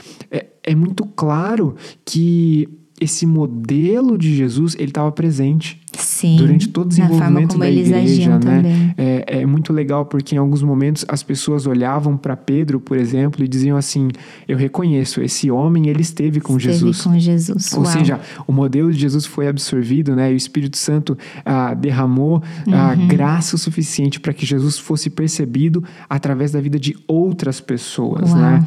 é, 0.65 0.75
muito 0.75 1.05
claro 1.05 1.75
que 2.03 2.67
esse 2.99 3.25
modelo 3.25 4.17
de 4.17 4.33
Jesus 4.33 4.73
ele 4.75 4.87
estava 4.87 5.11
presente 5.11 5.81
Sim, 5.97 6.37
durante 6.37 6.69
todo 6.69 6.85
o 6.85 6.89
desenvolvimento 6.89 7.57
da 7.57 7.69
igreja, 7.69 8.39
né? 8.39 8.93
É, 8.97 9.41
é, 9.41 9.45
muito 9.45 9.73
legal 9.73 10.05
porque 10.05 10.35
em 10.35 10.37
alguns 10.37 10.61
momentos 10.61 11.03
as 11.07 11.21
pessoas 11.21 11.67
olhavam 11.67 12.15
para 12.15 12.37
Pedro, 12.37 12.79
por 12.79 12.97
exemplo, 12.97 13.43
e 13.43 13.47
diziam 13.47 13.75
assim: 13.75 14.09
"Eu 14.47 14.57
reconheço 14.57 15.21
esse 15.21 15.51
homem, 15.51 15.87
ele 15.89 16.01
esteve 16.01 16.39
com 16.39 16.55
esteve 16.55 16.73
Jesus". 16.73 17.01
com 17.01 17.19
Jesus. 17.19 17.73
Ou 17.73 17.83
Uau. 17.83 17.91
seja, 17.91 18.19
o 18.47 18.53
modelo 18.53 18.91
de 18.91 18.99
Jesus 18.99 19.25
foi 19.25 19.47
absorvido, 19.47 20.15
né? 20.15 20.31
E 20.31 20.33
o 20.33 20.37
Espírito 20.37 20.77
Santo 20.77 21.17
ah, 21.45 21.73
derramou 21.73 22.41
ah, 22.71 22.95
uhum. 22.97 23.07
graça 23.07 23.55
o 23.55 23.59
suficiente 23.59 24.21
para 24.21 24.33
que 24.33 24.45
Jesus 24.45 24.77
fosse 24.79 25.09
percebido 25.09 25.83
através 26.09 26.51
da 26.51 26.61
vida 26.61 26.79
de 26.79 26.95
outras 27.07 27.59
pessoas, 27.59 28.31
Uau. 28.31 28.39
né? 28.39 28.65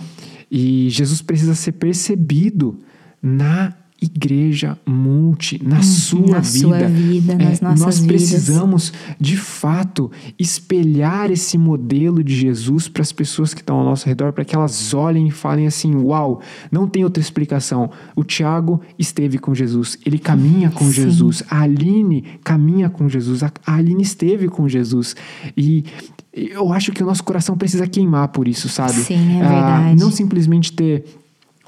E 0.50 0.88
Jesus 0.90 1.22
precisa 1.22 1.54
ser 1.54 1.72
percebido 1.72 2.78
na 3.22 3.74
igreja 4.00 4.78
multi 4.86 5.60
na 5.62 5.78
hum, 5.78 5.82
sua 5.82 6.20
na 6.20 6.38
vida. 6.38 6.58
Sua 6.58 6.86
vida 6.86 7.34
nas 7.34 7.60
é, 7.60 7.64
nossas 7.64 7.80
nós 7.80 8.00
precisamos, 8.00 8.90
vidas. 8.90 9.16
de 9.18 9.36
fato, 9.36 10.10
espelhar 10.38 11.32
esse 11.32 11.58
modelo 11.58 12.22
de 12.22 12.34
Jesus 12.34 12.86
para 12.86 13.02
as 13.02 13.10
pessoas 13.10 13.52
que 13.52 13.60
estão 13.60 13.76
ao 13.76 13.84
nosso 13.84 14.06
redor, 14.06 14.32
para 14.32 14.44
que 14.44 14.54
elas 14.54 14.94
olhem 14.94 15.26
e 15.26 15.30
falem 15.32 15.66
assim: 15.66 15.96
Uau, 15.96 16.40
não 16.70 16.86
tem 16.86 17.02
outra 17.02 17.20
explicação. 17.20 17.90
O 18.14 18.22
Tiago 18.22 18.80
esteve 18.96 19.36
com 19.36 19.52
Jesus, 19.52 19.98
ele 20.06 20.18
caminha 20.18 20.70
com 20.70 20.84
Sim. 20.84 20.92
Jesus. 20.92 21.42
A 21.50 21.62
Aline 21.62 22.24
caminha 22.44 22.88
com 22.88 23.08
Jesus, 23.08 23.42
a 23.42 23.52
Aline 23.66 24.02
esteve 24.02 24.46
com 24.48 24.68
Jesus. 24.68 25.16
E 25.56 25.84
eu 26.32 26.72
acho 26.72 26.92
que 26.92 27.02
o 27.02 27.06
nosso 27.06 27.24
coração 27.24 27.56
precisa 27.56 27.86
queimar 27.86 28.28
por 28.28 28.46
isso, 28.46 28.68
sabe? 28.68 28.92
Sim, 28.92 29.38
é 29.40 29.44
ah, 29.44 29.48
verdade. 29.48 29.84
Ah, 29.90 29.94
não 29.96 30.10
simplesmente 30.10 30.72
ter 30.72 31.04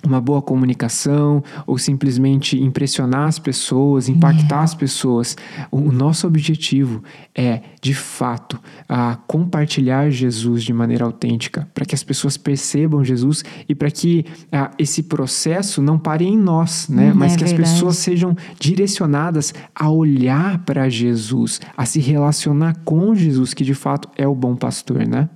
uma 0.07 0.21
boa 0.21 0.41
comunicação 0.41 1.43
ou 1.67 1.79
simplesmente 1.79 2.61
impressionar 2.61 3.29
as 3.29 3.39
pessoas, 3.39 4.09
impactar 4.09 4.61
é. 4.61 4.65
as 4.65 4.75
pessoas. 4.75 5.37
O 5.71 5.93
nosso 5.93 6.27
objetivo 6.27 7.03
é, 7.35 7.63
de 7.81 7.95
fato, 7.95 8.59
a 8.89 9.17
compartilhar 9.27 10.11
Jesus 10.11 10.63
de 10.63 10.73
maneira 10.73 11.05
autêntica, 11.05 11.69
para 11.75 11.85
que 11.85 11.95
as 11.95 12.03
pessoas 12.03 12.37
percebam 12.37 13.05
Jesus 13.05 13.45
e 13.69 13.75
para 13.75 13.91
que 13.91 14.25
a, 14.51 14.71
esse 14.79 15.03
processo 15.05 15.83
não 15.83 15.99
pare 15.99 16.25
em 16.25 16.37
nós, 16.37 16.89
né? 16.89 17.13
Hum, 17.13 17.17
Mas 17.17 17.35
é 17.35 17.37
que 17.37 17.45
verdade. 17.45 17.63
as 17.63 17.73
pessoas 17.73 17.97
sejam 17.97 18.37
direcionadas 18.59 19.55
a 19.75 19.91
olhar 19.91 20.59
para 20.65 20.89
Jesus, 20.89 21.61
a 21.77 21.85
se 21.85 22.01
relacionar 22.01 22.77
com 22.85 23.15
Jesus, 23.15 23.55
que 23.55 23.65
de 23.65 23.75
fato 23.75 24.09
é 24.17 24.27
o 24.27 24.35
bom 24.35 24.57
pastor, 24.57 25.07
né? 25.07 25.29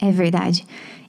É 0.00 0.10
verdade. 0.10 0.66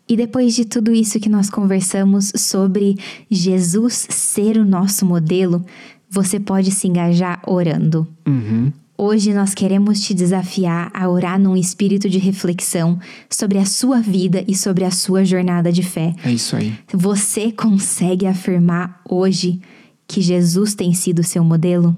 E 0.08 0.16
depois 0.16 0.56
de 0.56 0.66
tudo 0.66 0.94
isso 0.94 1.20
que 1.20 1.30
nós 1.30 1.50
conversamos 1.50 2.32
sobre 2.36 2.96
Jesus 3.30 4.08
ser 4.10 4.58
o 4.58 4.66
nosso 4.66 5.06
modelo, 5.06 5.66
você 6.10 6.40
pode 6.40 6.72
se 6.72 6.88
engajar 6.88 7.42
orando. 7.46 8.08
Uhum. 8.28 8.72
Hoje 8.98 9.34
nós 9.34 9.54
queremos 9.54 10.00
te 10.00 10.14
desafiar 10.14 10.90
a 10.94 11.10
orar 11.10 11.38
num 11.38 11.58
espírito 11.58 12.08
de 12.08 12.18
reflexão 12.18 12.98
sobre 13.30 13.58
a 13.58 13.66
sua 13.66 14.00
vida 14.00 14.46
e 14.48 14.56
sobre 14.56 14.86
a 14.86 14.92
sua 14.92 15.26
jornada 15.26 15.70
de 15.70 15.84
fé. 15.84 16.14
É 16.24 16.32
isso 16.32 16.56
aí. 16.56 16.74
Você 16.94 17.52
consegue 17.52 18.26
afirmar 18.26 19.02
hoje 19.10 19.60
que 20.08 20.22
Jesus 20.22 20.76
tem 20.76 20.94
sido 20.94 21.24
seu 21.24 21.44
modelo? 21.44 21.98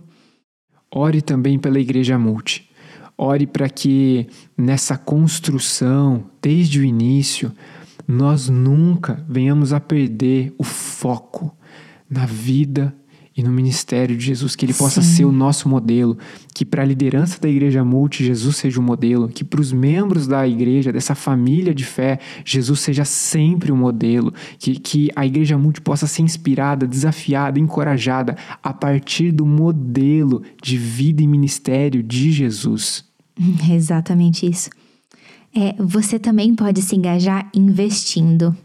Ore 0.90 1.22
também 1.22 1.60
pela 1.60 1.80
Igreja 1.80 2.18
Multi. 2.18 2.68
Ore 3.16 3.46
para 3.46 3.70
que 3.70 4.28
nessa 4.58 4.98
construção, 4.98 6.24
desde 6.42 6.80
o 6.80 6.84
início, 6.84 7.52
nós 8.08 8.48
nunca 8.48 9.26
venhamos 9.28 9.74
a 9.74 9.80
perder 9.80 10.54
o 10.58 10.64
foco 10.64 11.54
na 12.10 12.26
vida 12.26 12.96
e 13.36 13.44
no 13.44 13.52
ministério 13.52 14.18
de 14.18 14.26
Jesus, 14.26 14.56
que 14.56 14.66
ele 14.66 14.74
possa 14.74 15.00
Sim. 15.00 15.16
ser 15.18 15.26
o 15.26 15.32
nosso 15.32 15.70
modelo, 15.70 16.18
que 16.56 16.66
para 16.66 16.82
a 16.82 16.86
liderança 16.86 17.40
da 17.40 17.48
igreja 17.48 17.86
multi 17.86 18.26
Jesus 18.26 18.56
seja 18.56 18.80
o 18.80 18.84
modelo, 18.84 19.28
que 19.28 19.44
para 19.44 19.62
os 19.62 19.72
membros 19.72 20.26
da 20.26 20.48
igreja, 20.48 20.92
dessa 20.92 21.14
família 21.14 21.76
de 21.76 21.86
fé, 21.86 22.18
Jesus 22.44 22.80
seja 22.80 23.06
sempre 23.06 23.72
o 23.72 23.76
modelo, 23.76 24.34
que, 24.58 24.80
que 24.80 25.12
a 25.16 25.24
igreja 25.24 25.56
multi 25.56 25.80
possa 25.80 26.08
ser 26.08 26.24
inspirada, 26.24 26.88
desafiada, 26.88 27.60
encorajada 27.60 28.36
a 28.64 28.74
partir 28.74 29.32
do 29.32 29.46
modelo 29.46 30.42
de 30.64 30.76
vida 30.76 31.22
e 31.22 31.28
ministério 31.28 32.02
de 32.02 32.32
Jesus. 32.32 33.06
exatamente 33.70 34.50
isso 34.50 34.72
é, 35.58 35.76
você 35.80 36.20
também 36.20 36.54
pode 36.54 36.84
se 36.84 36.96
engajar 36.96 37.50
investindo. 37.52 38.56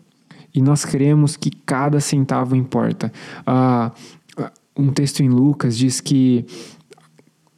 E 0.54 0.60
nós 0.60 0.84
queremos 0.84 1.36
que 1.36 1.50
cada 1.64 1.98
centavo 2.00 2.54
importa. 2.54 3.10
Uh, 3.46 4.42
um 4.76 4.92
texto 4.92 5.20
em 5.22 5.28
Lucas 5.30 5.78
diz 5.78 6.02
que 6.02 6.44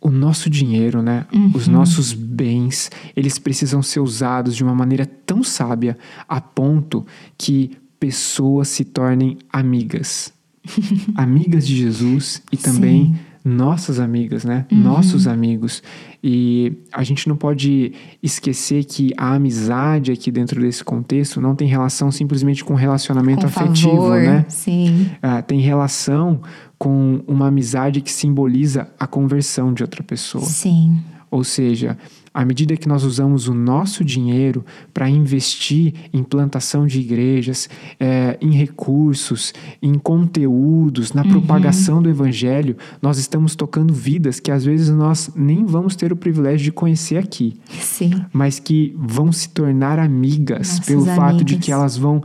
o 0.01 0.09
nosso 0.09 0.49
dinheiro, 0.49 1.03
né, 1.03 1.27
uhum. 1.33 1.51
os 1.53 1.67
nossos 1.67 2.13
bens, 2.13 2.93
eles 3.17 3.37
precisam 3.37 3.83
ser 3.83 3.99
usados 3.99 4.55
de 4.55 4.63
uma 4.63 4.75
maneira 4.75 5.05
tão 5.27 5.43
sábia 5.43 5.99
a 6.29 6.41
ponto 6.41 7.05
que 7.37 7.73
pessoas 7.99 8.69
se 8.69 8.85
tornem 8.85 9.39
amigas. 9.53 10.33
amigas 11.17 11.67
de 11.67 11.77
Jesus 11.77 12.41
e 12.53 12.57
também 12.57 13.07
Sim 13.07 13.35
nossas 13.45 14.01
amigas, 14.01 14.45
né? 14.45 14.65
Uhum. 14.73 14.79
Nossos 14.79 15.27
amigos. 15.27 15.83
E 16.27 16.73
a 16.91 17.03
gente 17.03 17.29
não 17.29 17.37
pode 17.37 17.93
esquecer 18.23 18.83
que 18.85 19.13
a 19.15 19.35
amizade 19.35 20.11
aqui 20.11 20.31
dentro 20.31 20.59
desse 20.59 20.83
contexto 20.83 21.39
não 21.39 21.55
tem 21.55 21.69
relação 21.69 22.11
simplesmente 22.11 22.65
com 22.65 22.73
relacionamento 22.73 23.43
com 23.43 23.47
afetivo, 23.47 23.91
favor, 23.91 24.23
né? 24.23 24.47
Sim. 24.49 25.11
Ah, 25.21 25.43
tem 25.43 25.61
relação 25.61 26.41
com 26.79 27.23
uma 27.27 27.49
amizade 27.49 28.01
que 28.01 28.11
simboliza 28.11 28.89
a 28.99 29.07
conversão 29.07 29.75
de 29.75 29.83
outra 29.83 30.03
pessoa. 30.03 30.47
Sim. 30.47 30.97
Ou 31.31 31.45
seja, 31.45 31.99
à 32.35 32.45
medida 32.45 32.77
que 32.77 32.89
nós 32.89 33.05
usamos 33.05 33.47
o 33.47 33.55
nosso 33.55 34.05
dinheiro 34.05 34.65
para 34.93 35.09
investir 35.09 35.95
em 36.13 36.25
plantação 36.25 36.85
de 36.85 36.99
igrejas, 36.99 37.69
é, 38.01 38.37
em 38.41 38.51
recursos, 38.51 39.55
em 39.81 39.95
conteúdos, 39.95 41.13
na 41.13 41.23
uhum. 41.23 41.31
propagação 41.31 42.03
do 42.03 42.11
evangelho, 42.11 42.77
nós 43.01 43.19
estamos 43.19 43.55
tocando 43.55 43.95
vidas 43.95 44.41
que 44.41 44.51
às 44.51 44.65
vezes 44.65 44.91
nós 44.91 45.31
nem 45.37 45.65
vamos 45.65 45.95
ter 45.95 46.13
o 46.13 46.17
privilégio 46.17 46.65
de 46.65 46.73
conhecer 46.73 47.19
aqui. 47.19 47.57
Sim. 47.81 48.25
Mas 48.33 48.59
que 48.59 48.93
vão 48.99 49.31
se 49.31 49.49
tornar 49.51 50.01
amigas 50.01 50.71
Nossas 50.71 50.87
pelo 50.87 51.03
amigas. 51.03 51.17
fato 51.17 51.45
de 51.45 51.57
que 51.57 51.71
elas 51.71 51.97
vão 51.97 52.21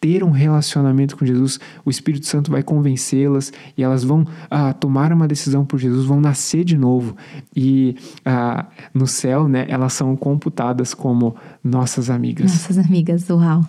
ter 0.00 0.22
um 0.22 0.30
relacionamento 0.30 1.16
com 1.16 1.26
Jesus, 1.26 1.58
o 1.84 1.90
Espírito 1.90 2.26
Santo 2.26 2.50
vai 2.50 2.62
convencê-las 2.62 3.52
e 3.76 3.82
elas 3.82 4.04
vão 4.04 4.24
ah, 4.50 4.72
tomar 4.72 5.12
uma 5.12 5.26
decisão 5.26 5.64
por 5.64 5.78
Jesus, 5.78 6.06
vão 6.06 6.20
nascer 6.20 6.64
de 6.64 6.76
novo 6.76 7.16
e 7.54 7.96
ah, 8.24 8.66
no 8.94 9.06
céu, 9.06 9.48
né, 9.48 9.66
elas 9.68 9.92
são 9.92 10.16
computadas 10.16 10.94
como 10.94 11.36
nossas 11.62 12.10
amigas. 12.10 12.52
Nossas 12.52 12.78
amigas, 12.78 13.28
uau! 13.28 13.64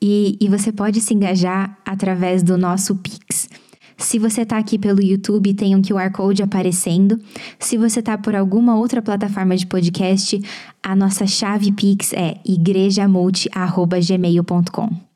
E, 0.00 0.38
e 0.40 0.48
você 0.48 0.70
pode 0.70 1.00
se 1.00 1.12
engajar 1.12 1.76
através 1.84 2.40
do 2.42 2.56
nosso 2.56 2.94
Pix. 2.96 3.48
Se 3.96 4.18
você 4.18 4.42
está 4.42 4.58
aqui 4.58 4.78
pelo 4.78 5.02
YouTube, 5.02 5.54
tem 5.54 5.74
um 5.74 5.82
QR 5.82 6.12
Code 6.12 6.40
aparecendo. 6.40 7.18
Se 7.58 7.76
você 7.76 7.98
está 7.98 8.16
por 8.16 8.36
alguma 8.36 8.76
outra 8.76 9.02
plataforma 9.02 9.56
de 9.56 9.66
podcast, 9.66 10.40
a 10.80 10.94
nossa 10.94 11.26
chave 11.26 11.72
Pix 11.72 12.12
é 12.12 12.38
igrejamulti.gmail.com. 12.44 15.07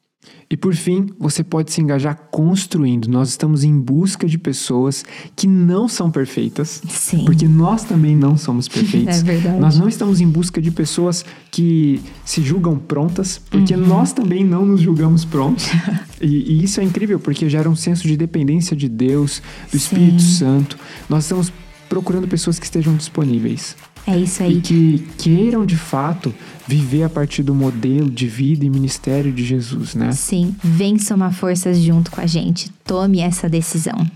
E 0.49 0.57
por 0.57 0.75
fim, 0.75 1.07
você 1.19 1.43
pode 1.43 1.73
se 1.73 1.81
engajar 1.81 2.29
construindo. 2.31 3.09
Nós 3.09 3.31
estamos 3.31 3.65
em 3.65 3.79
busca 3.79 4.27
de 4.27 4.37
pessoas 4.37 5.03
que 5.35 5.47
não 5.47 5.89
são 5.89 6.11
perfeitas, 6.11 6.83
Sim. 6.89 7.25
porque 7.25 7.49
nós 7.49 7.85
também 7.85 8.15
não 8.15 8.37
somos 8.37 8.69
perfeitos. 8.69 9.19
é 9.19 9.23
verdade. 9.23 9.59
Nós 9.59 9.79
não 9.79 9.89
estamos 9.89 10.21
em 10.21 10.29
busca 10.29 10.61
de 10.61 10.71
pessoas 10.71 11.25
que 11.51 12.03
se 12.25 12.43
julgam 12.43 12.79
prontas, 12.79 13.39
porque 13.51 13.75
uhum. 13.75 13.87
nós 13.87 14.13
também 14.13 14.45
não 14.45 14.67
nos 14.67 14.83
julgamos 14.83 15.25
prontos. 15.25 15.67
e, 16.21 16.27
e, 16.27 16.65
isso 16.65 16.81
é 16.81 16.85
incrível, 16.85 17.19
porque 17.19 17.49
gera 17.49 17.69
um 17.69 17.77
senso 17.77 18.07
de 18.07 18.17
dependência 18.17 18.77
de 18.77 18.89
Deus, 18.89 19.43
do 19.67 19.71
Sim. 19.71 19.77
Espírito 19.79 20.23
Santo. 20.23 20.79
Nós 21.09 21.25
estamos 21.25 21.51
procurando 21.89 22.29
pessoas 22.29 22.59
que 22.59 22.67
estejam 22.67 22.95
disponíveis. 22.95 23.75
É 24.07 24.17
isso 24.17 24.43
aí. 24.43 24.59
E 24.59 24.61
que 24.61 25.09
queiram 25.19 25.65
de 25.65 25.77
fato 25.77 26.35
viver 26.67 27.05
a 27.05 27.09
partir 27.09 27.43
do 27.43 27.55
modelo 27.55 28.11
de 28.11 28.27
vida 28.27 28.65
e 28.65 28.71
ministério 28.71 29.33
de 29.33 29.45
Jesus, 29.45 29.95
né? 29.95 30.13
Sim, 30.13 30.55
vem 30.63 30.99
somar 30.99 31.33
forças 31.33 31.79
junto 31.79 32.11
com 32.11 32.21
a 32.21 32.27
gente. 32.27 32.71
Tome 32.85 33.21
essa 33.21 33.49
decisão. 33.49 34.07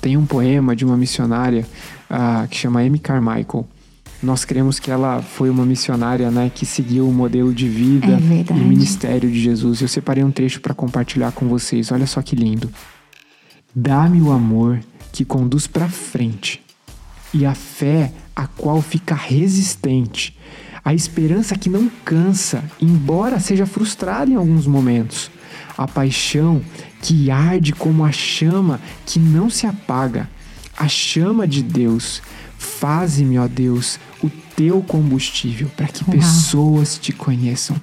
Tem 0.00 0.16
um 0.16 0.26
poema 0.26 0.74
de 0.74 0.84
uma 0.84 0.96
missionária 0.96 1.66
uh, 2.10 2.48
que 2.48 2.56
chama 2.56 2.80
Amy 2.80 2.98
Carmichael. 2.98 3.66
Nós 4.20 4.44
cremos 4.44 4.78
que 4.78 4.90
ela 4.90 5.20
foi 5.20 5.50
uma 5.50 5.64
missionária 5.64 6.30
né, 6.30 6.50
que 6.52 6.64
seguiu 6.64 7.08
o 7.08 7.12
modelo 7.12 7.52
de 7.52 7.68
vida 7.68 8.12
é 8.12 8.56
e 8.56 8.60
ministério 8.60 9.30
de 9.30 9.40
Jesus. 9.40 9.80
Eu 9.80 9.88
separei 9.88 10.22
um 10.22 10.30
trecho 10.30 10.60
para 10.60 10.74
compartilhar 10.74 11.32
com 11.32 11.48
vocês. 11.48 11.90
Olha 11.90 12.06
só 12.06 12.22
que 12.22 12.36
lindo. 12.36 12.70
Dá-me 13.74 14.20
o 14.20 14.30
amor 14.30 14.80
que 15.12 15.24
conduz 15.24 15.66
para 15.66 15.88
frente 15.88 16.62
e 17.34 17.46
a 17.46 17.54
fé 17.54 18.12
a 18.34 18.46
qual 18.46 18.80
fica 18.80 19.14
resistente, 19.14 20.36
a 20.84 20.92
esperança 20.92 21.56
que 21.56 21.68
não 21.68 21.90
cansa, 22.04 22.64
embora 22.80 23.38
seja 23.38 23.66
frustrada 23.66 24.30
em 24.30 24.34
alguns 24.34 24.66
momentos, 24.66 25.30
a 25.76 25.86
paixão 25.86 26.62
que 27.00 27.30
arde 27.30 27.72
como 27.72 28.04
a 28.04 28.12
chama 28.12 28.80
que 29.06 29.18
não 29.18 29.48
se 29.48 29.66
apaga, 29.66 30.28
a 30.76 30.88
chama 30.88 31.46
de 31.46 31.62
Deus. 31.62 32.22
Faze-me, 32.58 33.38
ó 33.38 33.48
Deus, 33.48 33.98
o 34.22 34.30
teu 34.56 34.82
combustível 34.82 35.68
para 35.76 35.88
que 35.88 36.04
pessoas 36.04 36.98
te 36.98 37.12
conheçam. 37.12 37.76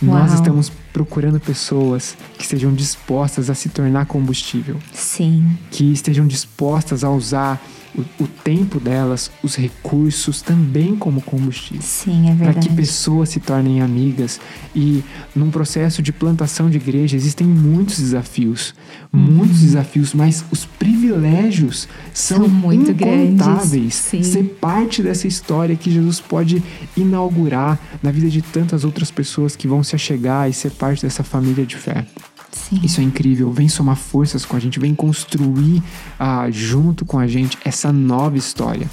Nós 0.00 0.30
Uau. 0.30 0.34
estamos 0.38 0.72
procurando 0.92 1.38
pessoas 1.40 2.16
que 2.36 2.44
estejam 2.44 2.72
dispostas 2.72 3.50
a 3.50 3.54
se 3.54 3.68
tornar 3.68 4.06
combustível, 4.06 4.76
Sim. 4.92 5.46
que 5.70 5.92
estejam 5.92 6.26
dispostas 6.26 7.04
a 7.04 7.10
usar 7.10 7.60
o, 7.94 8.22
o 8.22 8.26
tempo 8.26 8.78
delas, 8.78 9.30
os 9.42 9.56
recursos 9.56 10.42
também 10.42 10.94
como 10.94 11.20
combustível. 11.20 11.82
Sim, 11.82 12.30
é 12.30 12.34
Para 12.34 12.54
que 12.54 12.60
verdade. 12.60 12.68
pessoas 12.70 13.30
se 13.30 13.40
tornem 13.40 13.80
amigas. 13.80 14.40
E 14.74 15.02
num 15.34 15.50
processo 15.50 16.00
de 16.02 16.12
plantação 16.12 16.70
de 16.70 16.76
igreja 16.76 17.16
existem 17.16 17.46
muitos 17.46 17.98
desafios. 17.98 18.74
Muitos 19.12 19.60
desafios, 19.60 20.14
mas 20.14 20.44
os 20.52 20.64
privilégios 20.64 21.88
são, 22.14 22.38
São 22.38 22.48
muito 22.48 22.92
incontáveis. 22.92 23.94
Ser 23.94 24.44
parte 24.60 25.02
dessa 25.02 25.26
história 25.26 25.74
que 25.74 25.90
Jesus 25.90 26.20
pode 26.20 26.62
inaugurar 26.96 27.78
na 28.02 28.12
vida 28.12 28.28
de 28.28 28.40
tantas 28.40 28.84
outras 28.84 29.10
pessoas 29.10 29.56
que 29.56 29.66
vão 29.66 29.82
se 29.82 29.96
achegar 29.96 30.48
e 30.48 30.52
ser 30.52 30.70
parte 30.80 31.02
dessa 31.02 31.22
família 31.22 31.66
de 31.66 31.76
fé. 31.76 32.06
Sim. 32.50 32.80
Isso 32.82 33.00
é 33.00 33.04
incrível. 33.04 33.52
Vem 33.52 33.68
somar 33.68 33.96
forças 33.96 34.46
com 34.46 34.56
a 34.56 34.58
gente, 34.60 34.80
vem 34.80 34.94
construir 34.94 35.82
ah, 36.18 36.48
junto 36.50 37.04
com 37.04 37.18
a 37.18 37.26
gente 37.26 37.58
essa 37.64 37.92
nova 37.92 38.38
história. 38.38 38.88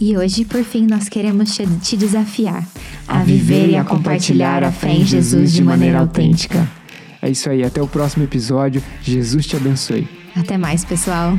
E 0.00 0.16
hoje, 0.16 0.44
por 0.44 0.64
fim, 0.64 0.86
nós 0.86 1.08
queremos 1.08 1.54
te, 1.54 1.66
te 1.82 1.96
desafiar 1.96 2.66
a 3.06 3.22
viver 3.22 3.70
e 3.70 3.76
a 3.76 3.84
compartilhar 3.84 4.64
a 4.64 4.72
fé 4.72 4.92
em 4.92 5.04
Jesus 5.04 5.52
de 5.52 5.62
maneira 5.62 5.98
autêntica. 5.98 6.66
É 7.20 7.28
isso 7.28 7.50
aí, 7.50 7.64
até 7.64 7.82
o 7.82 7.86
próximo 7.86 8.24
episódio. 8.24 8.82
Jesus 9.02 9.46
te 9.46 9.56
abençoe. 9.56 10.08
Até 10.36 10.56
mais, 10.56 10.84
pessoal. 10.84 11.36